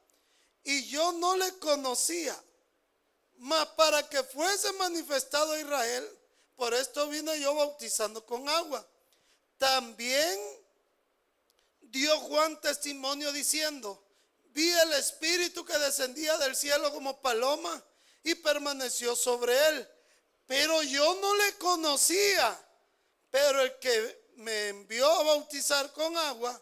Y 0.62 0.86
yo 0.86 1.10
no 1.10 1.36
le 1.36 1.58
conocía. 1.58 2.40
Mas 3.38 3.66
para 3.70 4.08
que 4.08 4.22
fuese 4.22 4.72
manifestado 4.74 5.50
a 5.50 5.58
Israel, 5.58 6.08
por 6.54 6.72
esto 6.72 7.08
vine 7.08 7.40
yo 7.40 7.56
bautizando 7.56 8.24
con 8.24 8.48
agua. 8.48 8.88
También 9.56 10.38
dio 11.80 12.16
Juan 12.20 12.60
testimonio 12.60 13.32
diciendo, 13.32 14.00
vi 14.50 14.70
el 14.70 14.92
Espíritu 14.92 15.64
que 15.64 15.76
descendía 15.76 16.36
del 16.36 16.54
cielo 16.54 16.92
como 16.92 17.20
paloma 17.20 17.84
y 18.30 18.34
permaneció 18.34 19.16
sobre 19.16 19.56
él. 19.68 19.88
Pero 20.46 20.82
yo 20.82 21.18
no 21.20 21.34
le 21.36 21.54
conocía. 21.54 22.66
Pero 23.30 23.60
el 23.62 23.78
que 23.78 24.28
me 24.36 24.68
envió 24.68 25.06
a 25.10 25.22
bautizar 25.24 25.92
con 25.92 26.16
agua, 26.16 26.60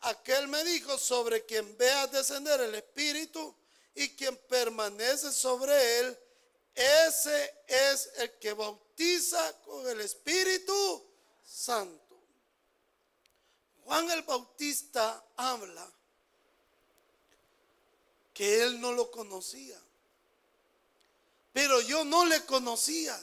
aquel 0.00 0.48
me 0.48 0.62
dijo, 0.64 0.96
sobre 0.96 1.44
quien 1.44 1.76
vea 1.76 2.06
descender 2.06 2.60
el 2.60 2.74
Espíritu 2.74 3.54
y 3.94 4.10
quien 4.16 4.36
permanece 4.48 5.32
sobre 5.32 5.98
él, 6.00 6.18
ese 6.74 7.62
es 7.66 8.10
el 8.16 8.38
que 8.38 8.52
bautiza 8.52 9.60
con 9.62 9.88
el 9.88 10.00
Espíritu 10.00 11.04
Santo. 11.44 12.22
Juan 13.82 14.10
el 14.10 14.22
Bautista 14.22 15.24
habla 15.36 15.90
que 18.32 18.62
él 18.62 18.80
no 18.80 18.92
lo 18.92 19.10
conocía, 19.10 19.80
pero 21.58 21.80
yo 21.80 22.04
no 22.04 22.24
le 22.24 22.44
conocía. 22.44 23.20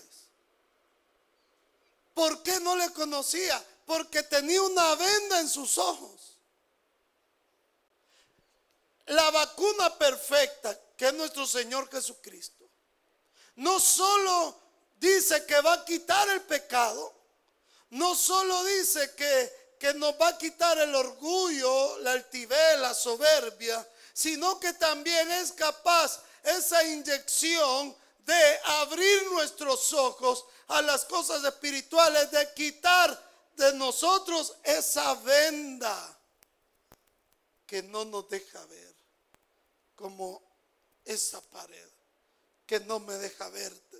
¿Por 2.13 2.43
qué 2.43 2.59
no 2.59 2.75
le 2.75 2.91
conocía? 2.91 3.65
porque 3.85 4.23
tenía 4.23 4.61
una 4.61 4.95
venda 4.95 5.39
en 5.39 5.47
sus 5.47 5.77
ojos. 5.77 6.37
La 9.05 9.31
vacuna 9.31 9.97
perfecta, 9.97 10.77
que 10.97 11.07
es 11.07 11.13
nuestro 11.13 11.47
Señor 11.47 11.89
Jesucristo, 11.89 12.67
no 13.55 13.79
solo 13.79 14.59
dice 14.97 15.45
que 15.45 15.61
va 15.61 15.73
a 15.73 15.85
quitar 15.85 16.27
el 16.29 16.41
pecado, 16.41 17.13
no 17.91 18.15
solo 18.15 18.65
dice 18.65 19.13
que, 19.15 19.75
que 19.79 19.93
nos 19.93 20.19
va 20.19 20.29
a 20.29 20.37
quitar 20.37 20.77
el 20.79 20.93
orgullo, 20.93 21.99
la 21.99 22.11
altivez, 22.11 22.79
la 22.79 22.93
soberbia, 22.93 23.87
sino 24.13 24.59
que 24.59 24.73
también 24.73 25.31
es 25.31 25.53
capaz 25.53 26.21
esa 26.43 26.83
inyección 26.83 27.95
de 28.25 28.59
abrir 28.63 29.31
nuestros 29.31 29.93
ojos 29.93 30.45
a 30.67 30.81
las 30.81 31.05
cosas 31.05 31.43
espirituales, 31.43 32.31
de 32.31 32.53
quitar 32.53 33.31
de 33.55 33.73
nosotros 33.73 34.55
esa 34.63 35.15
venda 35.15 36.19
que 37.65 37.81
no 37.83 38.05
nos 38.05 38.29
deja 38.29 38.63
ver, 38.65 38.95
como 39.95 40.41
esa 41.05 41.41
pared 41.41 41.95
que 42.65 42.79
no 42.81 42.99
me 42.99 43.13
deja 43.15 43.49
verte. 43.49 43.95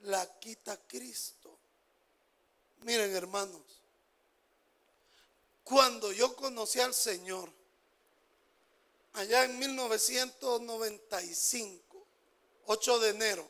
La 0.00 0.38
quita 0.38 0.78
Cristo. 0.86 1.58
Miren 2.82 3.16
hermanos, 3.16 3.80
cuando 5.64 6.12
yo 6.12 6.36
conocí 6.36 6.78
al 6.80 6.92
Señor, 6.94 7.50
allá 9.14 9.44
en 9.44 9.58
1995, 9.58 11.85
8 12.66 12.98
de 13.00 13.08
enero, 13.10 13.48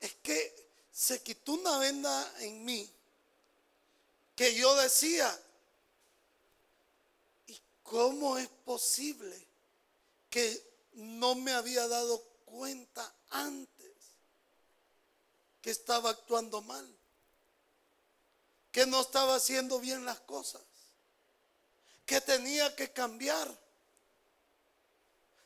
es 0.00 0.14
que 0.22 0.68
se 0.90 1.22
quitó 1.22 1.52
una 1.52 1.78
venda 1.78 2.34
en 2.40 2.64
mí 2.64 2.90
que 4.34 4.54
yo 4.54 4.74
decía, 4.76 5.40
¿y 7.46 7.60
cómo 7.82 8.38
es 8.38 8.48
posible 8.48 9.46
que 10.30 10.62
no 10.94 11.34
me 11.34 11.52
había 11.52 11.86
dado 11.88 12.22
cuenta 12.44 13.14
antes 13.30 13.92
que 15.60 15.70
estaba 15.70 16.10
actuando 16.10 16.62
mal? 16.62 16.88
Que 18.72 18.86
no 18.86 19.00
estaba 19.02 19.36
haciendo 19.36 19.78
bien 19.78 20.04
las 20.04 20.20
cosas, 20.20 20.62
que 22.06 22.20
tenía 22.20 22.74
que 22.74 22.92
cambiar. 22.92 23.63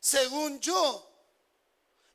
Según 0.01 0.61
yo, 0.61 1.11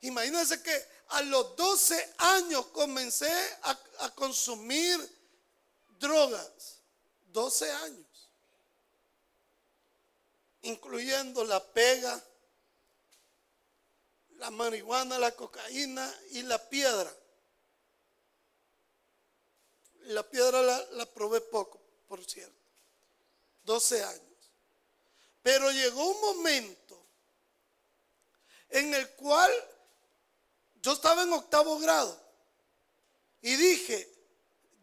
imagínense 0.01 0.61
que 0.61 0.93
a 1.09 1.21
los 1.21 1.55
12 1.55 2.15
años 2.17 2.65
comencé 2.67 3.31
a, 3.63 4.09
consumir 4.15 4.99
drogas. 5.99 6.79
12 7.27 7.71
años. 7.71 8.29
Incluyendo 10.63 11.43
la 11.43 11.63
pega, 11.63 12.23
la 14.37 14.49
marihuana, 14.51 15.19
la 15.19 15.35
cocaína 15.35 16.13
y 16.31 16.43
la 16.43 16.57
piedra. 16.69 17.15
La 20.05 20.23
piedra 20.29 20.61
la, 20.91 21.05
probé 21.13 21.41
poco, 21.41 21.79
por 22.07 22.23
cierto. 22.23 22.53
12 23.63 24.03
años. 24.03 24.51
Pero 25.41 25.71
llegó 25.71 26.09
un 26.09 26.21
momento 26.21 27.02
en 28.73 28.93
el 28.93 29.07
cual 29.11 29.51
yo 30.81 30.93
estaba 30.93 31.21
en 31.23 31.31
octavo 31.31 31.77
grado 31.77 32.19
y 33.41 33.55
dije, 33.55 34.11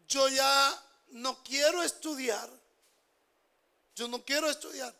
yo 0.07 0.27
ya 0.29 0.83
no 1.09 1.43
quiero 1.43 1.83
estudiar, 1.83 2.49
yo 3.95 4.07
no 4.07 4.23
quiero 4.23 4.49
estudiar. 4.49 4.95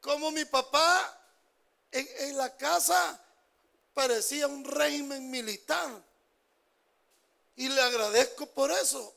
Como 0.00 0.30
mi 0.30 0.44
papá 0.44 1.18
en, 1.90 2.36
la 2.36 2.56
casa 2.56 3.22
parecía 3.94 4.46
un 4.46 4.64
régimen 4.64 5.30
militar. 5.30 6.02
Y 7.56 7.68
le 7.68 7.80
agradezco 7.80 8.46
por 8.46 8.70
eso. 8.70 9.14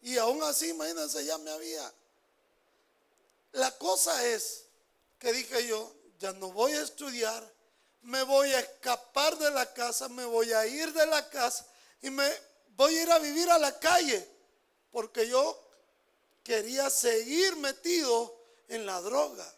Y 0.00 0.18
aún 0.18 0.42
así, 0.42 0.70
imagínense, 0.70 1.24
ya 1.24 1.38
me 1.38 1.50
había. 1.50 1.92
La 3.52 3.70
cosa 3.78 4.26
es 4.26 4.64
que 5.18 5.32
dije 5.32 5.66
yo, 5.66 5.94
ya 6.18 6.32
no 6.32 6.52
voy 6.52 6.72
a 6.72 6.82
estudiar, 6.82 7.55
me 8.06 8.22
voy 8.22 8.52
a 8.52 8.60
escapar 8.60 9.36
de 9.36 9.50
la 9.50 9.72
casa, 9.72 10.08
me 10.08 10.24
voy 10.24 10.52
a 10.52 10.64
ir 10.66 10.92
de 10.92 11.06
la 11.06 11.28
casa 11.28 11.66
y 12.00 12.10
me 12.10 12.28
voy 12.76 12.96
a 12.96 13.02
ir 13.02 13.10
a 13.10 13.18
vivir 13.18 13.50
a 13.50 13.58
la 13.58 13.76
calle, 13.80 14.26
porque 14.92 15.26
yo 15.26 15.60
quería 16.44 16.88
seguir 16.88 17.56
metido 17.56 18.32
en 18.68 18.86
la 18.86 19.00
droga. 19.00 19.52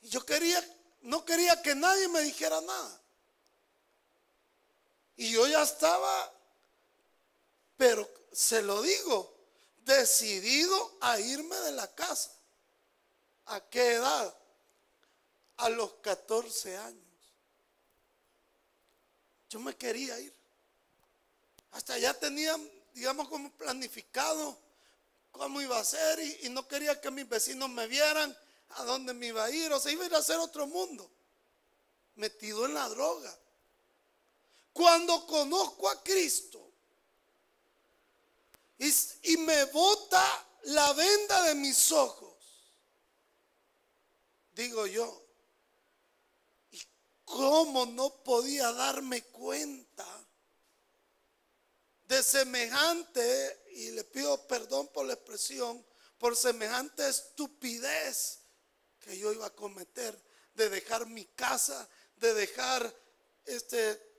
Y 0.00 0.08
yo 0.08 0.24
quería, 0.24 0.64
no 1.02 1.26
quería 1.26 1.60
que 1.60 1.74
nadie 1.74 2.08
me 2.08 2.22
dijera 2.22 2.58
nada. 2.62 3.00
Y 5.16 5.32
yo 5.32 5.46
ya 5.46 5.62
estaba, 5.62 6.32
pero 7.76 8.08
se 8.32 8.62
lo 8.62 8.80
digo, 8.80 9.36
decidido 9.80 10.96
a 11.02 11.20
irme 11.20 11.56
de 11.56 11.72
la 11.72 11.94
casa. 11.94 12.30
¿A 13.44 13.60
qué 13.60 13.92
edad? 13.92 14.39
A 15.60 15.68
los 15.68 15.92
14 15.94 16.76
años. 16.76 17.04
Yo 19.48 19.60
me 19.60 19.76
quería 19.76 20.18
ir. 20.20 20.32
Hasta 21.72 21.98
ya 21.98 22.14
tenía, 22.14 22.56
digamos, 22.94 23.28
como 23.28 23.50
planificado 23.52 24.56
cómo 25.30 25.60
iba 25.60 25.78
a 25.78 25.84
ser 25.84 26.18
y, 26.20 26.48
no 26.50 26.66
quería 26.66 27.00
que 27.00 27.10
mis 27.10 27.28
vecinos 27.28 27.70
me 27.70 27.86
vieran 27.86 28.36
a 28.70 28.84
dónde 28.84 29.14
me 29.14 29.28
iba 29.28 29.44
a 29.44 29.50
ir. 29.50 29.72
O 29.72 29.80
sea, 29.80 29.92
iba 29.92 30.04
a 30.04 30.06
ir 30.06 30.14
a 30.14 30.18
hacer 30.18 30.36
otro 30.36 30.66
mundo. 30.66 31.10
Metido 32.16 32.66
en 32.66 32.74
la 32.74 32.88
droga. 32.88 33.36
Cuando 34.72 35.26
conozco 35.26 35.88
a 35.88 36.02
Cristo 36.02 36.70
y, 38.78 38.92
y 39.22 39.36
me 39.38 39.64
bota 39.66 40.46
la 40.64 40.92
venda 40.92 41.42
de 41.44 41.54
mis 41.54 41.90
ojos 41.92 42.30
digo 44.60 44.86
yo. 44.86 45.22
¿Y 47.30 47.36
cómo 47.36 47.86
no 47.86 48.10
podía 48.22 48.72
darme 48.72 49.22
cuenta 49.24 50.06
de 52.10 52.22
semejante, 52.24 53.64
y 53.72 53.92
le 53.92 54.02
pido 54.02 54.46
perdón 54.48 54.88
por 54.88 55.06
la 55.06 55.14
expresión, 55.14 55.84
por 56.18 56.36
semejante 56.36 57.08
estupidez 57.08 58.40
que 58.98 59.16
yo 59.16 59.32
iba 59.32 59.46
a 59.46 59.54
cometer 59.54 60.20
de 60.54 60.68
dejar 60.68 61.06
mi 61.06 61.24
casa, 61.24 61.88
de 62.16 62.34
dejar 62.34 62.94
este 63.44 64.10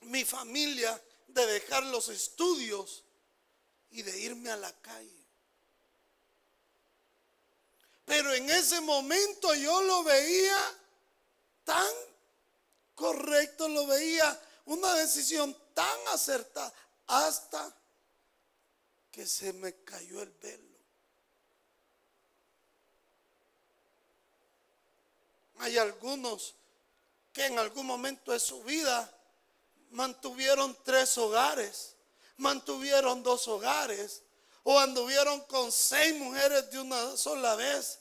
mi 0.00 0.24
familia, 0.24 1.00
de 1.28 1.46
dejar 1.46 1.84
los 1.84 2.08
estudios 2.08 3.04
y 3.90 4.02
de 4.02 4.18
irme 4.20 4.50
a 4.50 4.56
la 4.56 4.72
calle. 4.80 5.26
Pero 8.04 8.34
en 8.34 8.50
ese 8.50 8.80
momento 8.80 9.54
yo 9.54 9.82
lo 9.82 10.02
veía 10.02 10.58
tan 11.64 12.15
correcto, 12.96 13.68
lo 13.68 13.86
veía 13.86 14.40
una 14.64 14.92
decisión 14.94 15.56
tan 15.74 16.08
acertada 16.08 16.72
hasta 17.06 17.72
que 19.12 19.24
se 19.26 19.52
me 19.52 19.84
cayó 19.84 20.20
el 20.22 20.30
velo. 20.30 20.76
Hay 25.58 25.78
algunos 25.78 26.54
que 27.32 27.46
en 27.46 27.58
algún 27.58 27.86
momento 27.86 28.32
de 28.32 28.40
su 28.40 28.62
vida 28.64 29.12
mantuvieron 29.90 30.76
tres 30.84 31.16
hogares, 31.16 31.94
mantuvieron 32.38 33.22
dos 33.22 33.46
hogares, 33.46 34.22
o 34.64 34.78
anduvieron 34.80 35.40
con 35.42 35.70
seis 35.70 36.14
mujeres 36.16 36.68
de 36.70 36.80
una 36.80 37.16
sola 37.16 37.54
vez, 37.54 38.00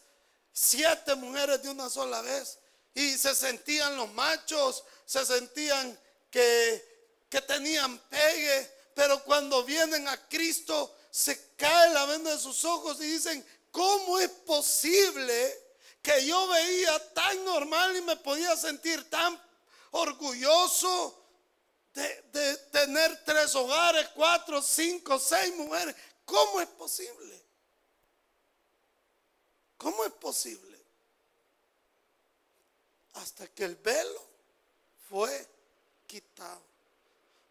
siete 0.51 1.13
mujeres 1.15 1.61
de 1.61 1.69
una 1.69 1.89
sola 1.89 2.21
vez, 2.21 2.57
y 2.95 3.17
se 3.17 3.35
sentían 3.35 3.95
los 3.95 4.11
machos, 4.13 4.83
se 5.05 5.23
sentían 5.25 5.99
que, 6.31 7.25
que 7.29 7.41
tenían 7.41 7.99
pegue, 8.09 8.71
pero 8.95 9.23
cuando 9.23 9.63
vienen 9.63 10.07
a 10.07 10.27
Cristo 10.27 10.97
se 11.11 11.53
cae 11.55 11.93
la 11.93 12.05
venda 12.05 12.31
de 12.31 12.39
sus 12.39 12.65
ojos 12.65 12.99
y 13.01 13.05
dicen, 13.05 13.45
¿cómo 13.69 14.17
es 14.19 14.29
posible 14.29 15.65
que 16.01 16.25
yo 16.25 16.47
veía 16.47 17.13
tan 17.13 17.43
normal 17.45 17.97
y 17.97 18.01
me 18.01 18.15
podía 18.15 18.55
sentir 18.55 19.09
tan 19.09 19.39
orgulloso 19.91 21.25
de, 21.93 22.21
de, 22.33 22.57
tener 22.71 23.23
tres 23.23 23.55
hogares, 23.55 24.09
cuatro, 24.13 24.61
cinco, 24.61 25.17
seis 25.17 25.55
mujeres. 25.55 25.95
¿Cómo 26.25 26.59
es 26.61 26.67
posible? 26.67 27.43
¿Cómo 29.77 30.03
es 30.03 30.11
posible? 30.11 30.74
Hasta 33.15 33.47
que 33.47 33.65
el 33.65 33.75
velo 33.75 34.25
fue 35.09 35.47
quitado. 36.07 36.61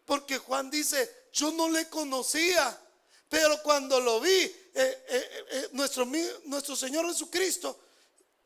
Porque 0.05 0.37
Juan 0.37 0.69
dice, 0.69 1.27
yo 1.33 1.51
no 1.51 1.69
le 1.69 1.89
conocía, 1.89 2.79
pero 3.29 3.61
cuando 3.63 3.99
lo 3.99 4.19
vi, 4.19 4.41
eh, 4.41 4.53
eh, 4.73 5.45
eh, 5.49 5.69
nuestro, 5.71 6.05
nuestro 6.45 6.75
Señor 6.75 7.07
Jesucristo 7.07 7.79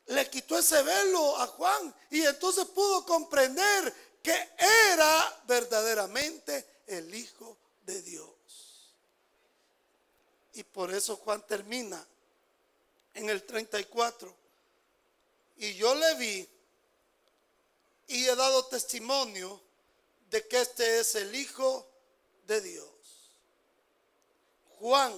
le 0.07 0.29
quitó 0.29 0.57
ese 0.57 0.81
velo 0.81 1.37
a 1.37 1.47
Juan 1.47 1.93
y 2.09 2.21
entonces 2.21 2.65
pudo 2.65 3.05
comprender 3.05 3.93
que 4.23 4.49
era 4.91 5.43
verdaderamente 5.47 6.83
el 6.87 7.13
Hijo 7.13 7.57
de 7.85 8.01
Dios. 8.01 8.29
Y 10.53 10.63
por 10.63 10.93
eso 10.93 11.17
Juan 11.17 11.45
termina 11.45 12.05
en 13.13 13.29
el 13.29 13.43
34. 13.43 14.35
Y 15.57 15.73
yo 15.75 15.93
le 15.93 16.15
vi 16.15 16.49
y 18.09 18.25
he 18.25 18.35
dado 18.35 18.65
testimonio 18.65 19.61
de 20.31 20.47
que 20.47 20.59
este 20.61 20.99
es 20.99 21.13
el 21.15 21.33
Hijo 21.33 21.87
de 22.47 22.59
Dios. 22.59 22.89
Juan 24.79 25.13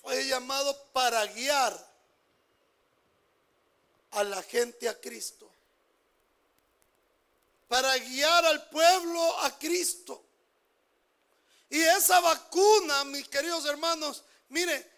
fue 0.00 0.24
llamado 0.26 0.76
para 0.92 1.26
guiar 1.26 1.94
a 4.12 4.22
la 4.22 4.40
gente 4.44 4.88
a 4.88 4.98
Cristo, 5.00 5.50
para 7.66 7.96
guiar 7.98 8.44
al 8.46 8.68
pueblo 8.68 9.40
a 9.40 9.58
Cristo. 9.58 10.22
Y 11.68 11.80
esa 11.80 12.20
vacuna, 12.20 13.02
mis 13.04 13.28
queridos 13.28 13.66
hermanos, 13.66 14.22
mire, 14.50 14.88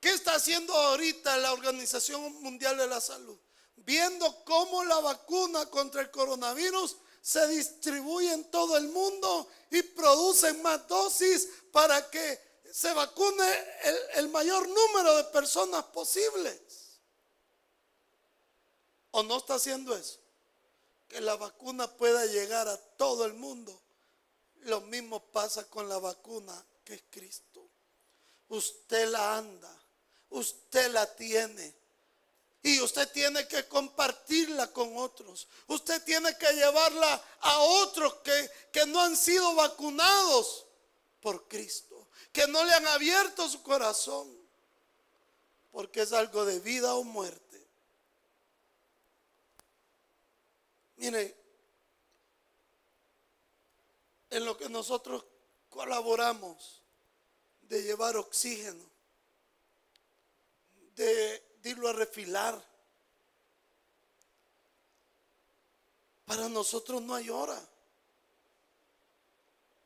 ¿qué 0.00 0.08
está 0.08 0.36
haciendo 0.36 0.72
ahorita 0.72 1.36
la 1.36 1.52
Organización 1.52 2.40
Mundial 2.40 2.78
de 2.78 2.86
la 2.86 3.02
Salud? 3.02 3.38
Viendo 3.86 4.44
cómo 4.44 4.84
la 4.84 5.00
vacuna 5.00 5.64
contra 5.70 6.02
el 6.02 6.10
coronavirus 6.10 6.96
se 7.22 7.46
distribuye 7.48 8.32
en 8.32 8.50
todo 8.50 8.76
el 8.76 8.88
mundo 8.88 9.48
y 9.70 9.82
producen 9.82 10.60
más 10.60 10.86
dosis 10.86 11.48
para 11.72 12.10
que 12.10 12.62
se 12.70 12.92
vacune 12.92 13.48
el, 13.84 13.98
el 14.16 14.28
mayor 14.28 14.68
número 14.68 15.16
de 15.16 15.24
personas 15.24 15.84
posibles. 15.84 17.00
¿O 19.12 19.22
no 19.22 19.38
está 19.38 19.54
haciendo 19.54 19.96
eso? 19.96 20.18
Que 21.08 21.20
la 21.22 21.36
vacuna 21.36 21.96
pueda 21.96 22.26
llegar 22.26 22.68
a 22.68 22.76
todo 22.76 23.24
el 23.24 23.32
mundo 23.32 23.80
lo 24.66 24.80
mismo 24.82 25.20
pasa 25.30 25.68
con 25.68 25.88
la 25.88 25.98
vacuna 25.98 26.64
que 26.84 26.94
es 26.94 27.04
Cristo. 27.10 27.68
Usted 28.48 29.08
la 29.08 29.36
anda, 29.36 29.72
usted 30.30 30.90
la 30.90 31.14
tiene. 31.14 31.74
Y 32.66 32.80
usted 32.80 33.08
tiene 33.12 33.46
que 33.46 33.68
compartirla 33.68 34.72
con 34.72 34.96
otros. 34.96 35.46
Usted 35.68 36.02
tiene 36.02 36.36
que 36.36 36.52
llevarla 36.52 37.24
a 37.38 37.60
otros 37.60 38.14
que, 38.24 38.50
que 38.72 38.84
no 38.86 39.00
han 39.00 39.16
sido 39.16 39.54
vacunados 39.54 40.66
por 41.20 41.46
Cristo. 41.46 42.08
Que 42.32 42.48
no 42.48 42.64
le 42.64 42.74
han 42.74 42.88
abierto 42.88 43.48
su 43.48 43.62
corazón. 43.62 44.36
Porque 45.70 46.02
es 46.02 46.12
algo 46.12 46.44
de 46.44 46.58
vida 46.58 46.92
o 46.96 47.04
muerte. 47.04 47.64
Mire, 50.96 51.36
en 54.28 54.44
lo 54.44 54.56
que 54.56 54.68
nosotros 54.68 55.24
colaboramos 55.70 56.82
de 57.62 57.84
llevar 57.84 58.16
oxígeno, 58.16 58.90
de, 60.96 61.46
irlo 61.66 61.88
a 61.88 61.92
refilar. 61.92 62.62
Para 66.24 66.48
nosotros 66.48 67.02
no 67.02 67.14
hay 67.14 67.30
hora. 67.30 67.60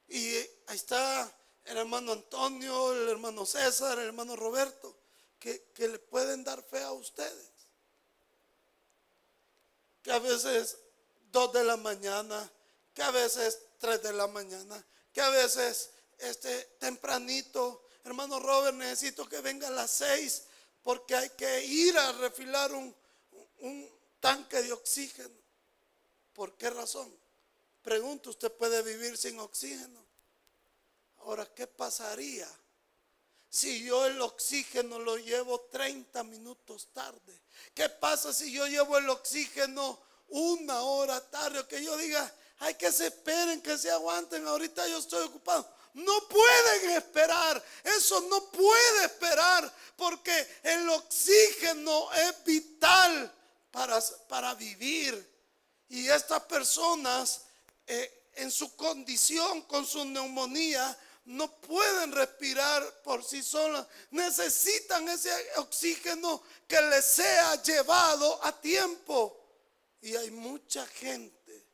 Y 0.09 0.37
ahí 0.37 0.77
está 0.77 1.33
el 1.65 1.77
hermano 1.77 2.13
Antonio, 2.13 2.93
el 2.93 3.09
hermano 3.09 3.47
César, 3.47 3.99
el 3.99 4.07
hermano 4.07 4.37
Roberto, 4.37 4.97
que, 5.39 5.71
que 5.75 5.89
le 5.89 5.99
pueden 5.99 6.43
dar 6.43 6.63
fe 6.63 6.83
a 6.83 6.93
ustedes. 6.93 7.51
Que 10.03 10.13
a 10.13 10.19
veces 10.19 10.79
dos 11.31 11.53
de 11.53 11.63
la 11.63 11.77
mañana, 11.77 12.51
que 12.95 13.03
a 13.03 13.11
veces 13.11 13.59
3 13.79 14.03
de 14.03 14.13
la 14.13 14.27
mañana, 14.27 14.85
que 15.13 15.21
a 15.21 15.31
veces 15.31 15.91
este 16.19 16.77
tempranito, 16.79 17.89
hermano 18.05 18.39
Robert, 18.39 18.77
necesito 18.77 19.29
que 19.29 19.41
venga 19.41 19.69
a 19.69 19.71
las 19.71 19.91
6 19.93 20.43
porque 20.83 21.15
hay 21.15 21.31
que 21.31 21.65
ir 21.65 21.97
a 21.99 22.13
refilar 22.13 22.73
un, 22.73 22.95
tanque 24.21 24.63
de 24.63 24.73
oxígeno. 24.73 25.39
¿Por 26.33 26.57
qué 26.57 26.71
razón? 26.71 27.15
Pregunto, 27.83 28.31
¿usted 28.31 28.53
puede 28.53 28.83
vivir 28.83 29.17
sin 29.17 29.39
oxígeno? 29.39 30.05
Ahora, 31.19 31.47
¿qué 31.55 31.67
pasaría 31.67 32.49
si 33.49 33.85
yo 33.85 34.07
el 34.07 34.21
oxígeno 34.21 34.99
lo 34.99 35.17
llevo 35.17 35.61
30 35.71 36.23
minutos 36.25 36.89
tarde? 36.93 37.41
¿Qué 37.75 37.89
pasa 37.89 38.33
si 38.33 38.53
yo 38.53 38.67
llevo 38.67 38.99
el 38.99 39.09
oxígeno 39.09 39.99
una 40.29 40.83
hora 40.83 41.21
tarde? 41.31 41.61
O 41.61 41.69
que 41.69 41.83
yo 41.83 41.97
diga, 41.97 42.35
hay 42.59 42.75
que 42.75 42.93
se 42.93 43.07
esperen, 43.07 43.63
que 43.63 43.77
se 43.79 43.91
aguanten. 43.91 44.47
Ahorita 44.47 44.87
yo 44.89 44.99
estoy 44.99 45.27
ocupado. 45.27 45.80
No 45.95 46.29
pueden 46.29 46.91
esperar. 46.91 47.63
Eso 47.85 48.21
no 48.23 48.51
puede 48.51 49.05
esperar 49.05 49.73
porque 49.97 50.61
el 50.63 50.89
oxígeno 50.89 52.13
es 52.13 52.45
vital 52.45 53.33
para, 53.71 54.01
para 54.29 54.55
vivir. 54.55 55.29
Y 55.89 56.09
estas 56.09 56.43
personas 56.45 57.43
eh, 57.87 58.29
en 58.35 58.51
su 58.51 58.77
condición 58.77 59.63
con 59.63 59.85
su 59.85 60.05
neumonía 60.05 60.97
no 61.27 61.61
pueden 61.61 62.13
respirar 62.13 63.03
por 63.03 63.25
sí 63.25 63.43
solas. 63.43 63.87
Necesitan 64.11 65.09
ese 65.09 65.31
oxígeno 65.57 66.43
que 66.67 66.81
les 66.83 67.05
sea 67.05 67.63
llevado 67.63 68.45
a 68.45 68.59
tiempo. 68.61 69.37
Y 70.01 70.17
hay 70.17 70.31
mucha 70.31 70.87
gente 70.87 71.67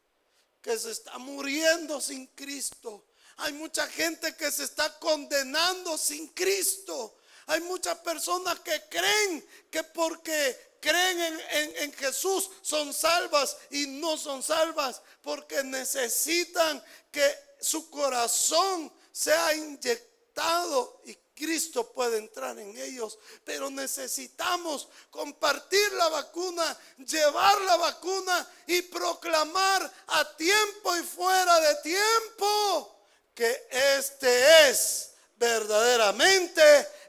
que 0.61 0.79
se 0.79 0.91
está 0.91 1.17
muriendo 1.19 2.01
sin 2.01 2.27
Cristo. 2.29 3.05
Hay 3.39 3.53
mucha 3.53 3.87
gente 3.89 4.35
que 4.35 4.51
se 4.51 4.65
está 4.65 4.99
condenando 4.99 5.99
sin 5.99 6.29
Cristo. 6.29 7.19
Hay 7.47 7.61
muchas 7.61 7.99
personas 7.99 8.59
que 8.61 8.83
creen 8.89 9.47
que 9.71 9.85
porque 9.85 10.77
creen 10.81 11.41
en, 11.51 11.93
Jesús 11.93 12.51
son 12.63 12.93
salvas 12.93 13.57
y 13.71 13.87
no 13.87 14.17
son 14.17 14.43
salvas 14.43 15.03
porque 15.23 15.63
necesitan 15.65 16.83
que 17.11 17.35
su 17.61 17.91
corazón 17.91 18.93
sea 19.13 19.55
inyectado 19.55 21.01
y 21.05 21.15
Cristo 21.35 21.93
puede 21.93 22.19
entrar 22.19 22.59
en 22.59 22.77
ellos, 22.79 23.19
pero 23.45 23.71
necesitamos 23.71 24.89
compartir 25.11 25.93
la 25.93 26.09
vacuna, 26.09 26.79
llevar 26.99 27.61
la 27.63 27.77
vacuna 27.77 28.49
y 28.67 28.83
proclamar 28.83 29.93
a 30.07 30.37
tiempo 30.37 30.97
y 30.97 31.03
fuera 31.03 31.61
de 31.61 31.75
tiempo 31.83 32.96
que 33.37 33.69
este 33.71 34.71
es 34.71 35.13
verdaderamente 35.37 36.63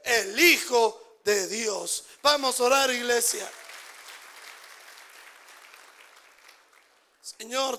el 0.04 0.38
Hijo 0.38 1.20
de 1.24 1.48
Dios. 1.48 2.04
Vamos 2.22 2.60
a 2.60 2.64
orar, 2.66 2.92
iglesia. 2.92 3.50
Señor, 7.22 7.76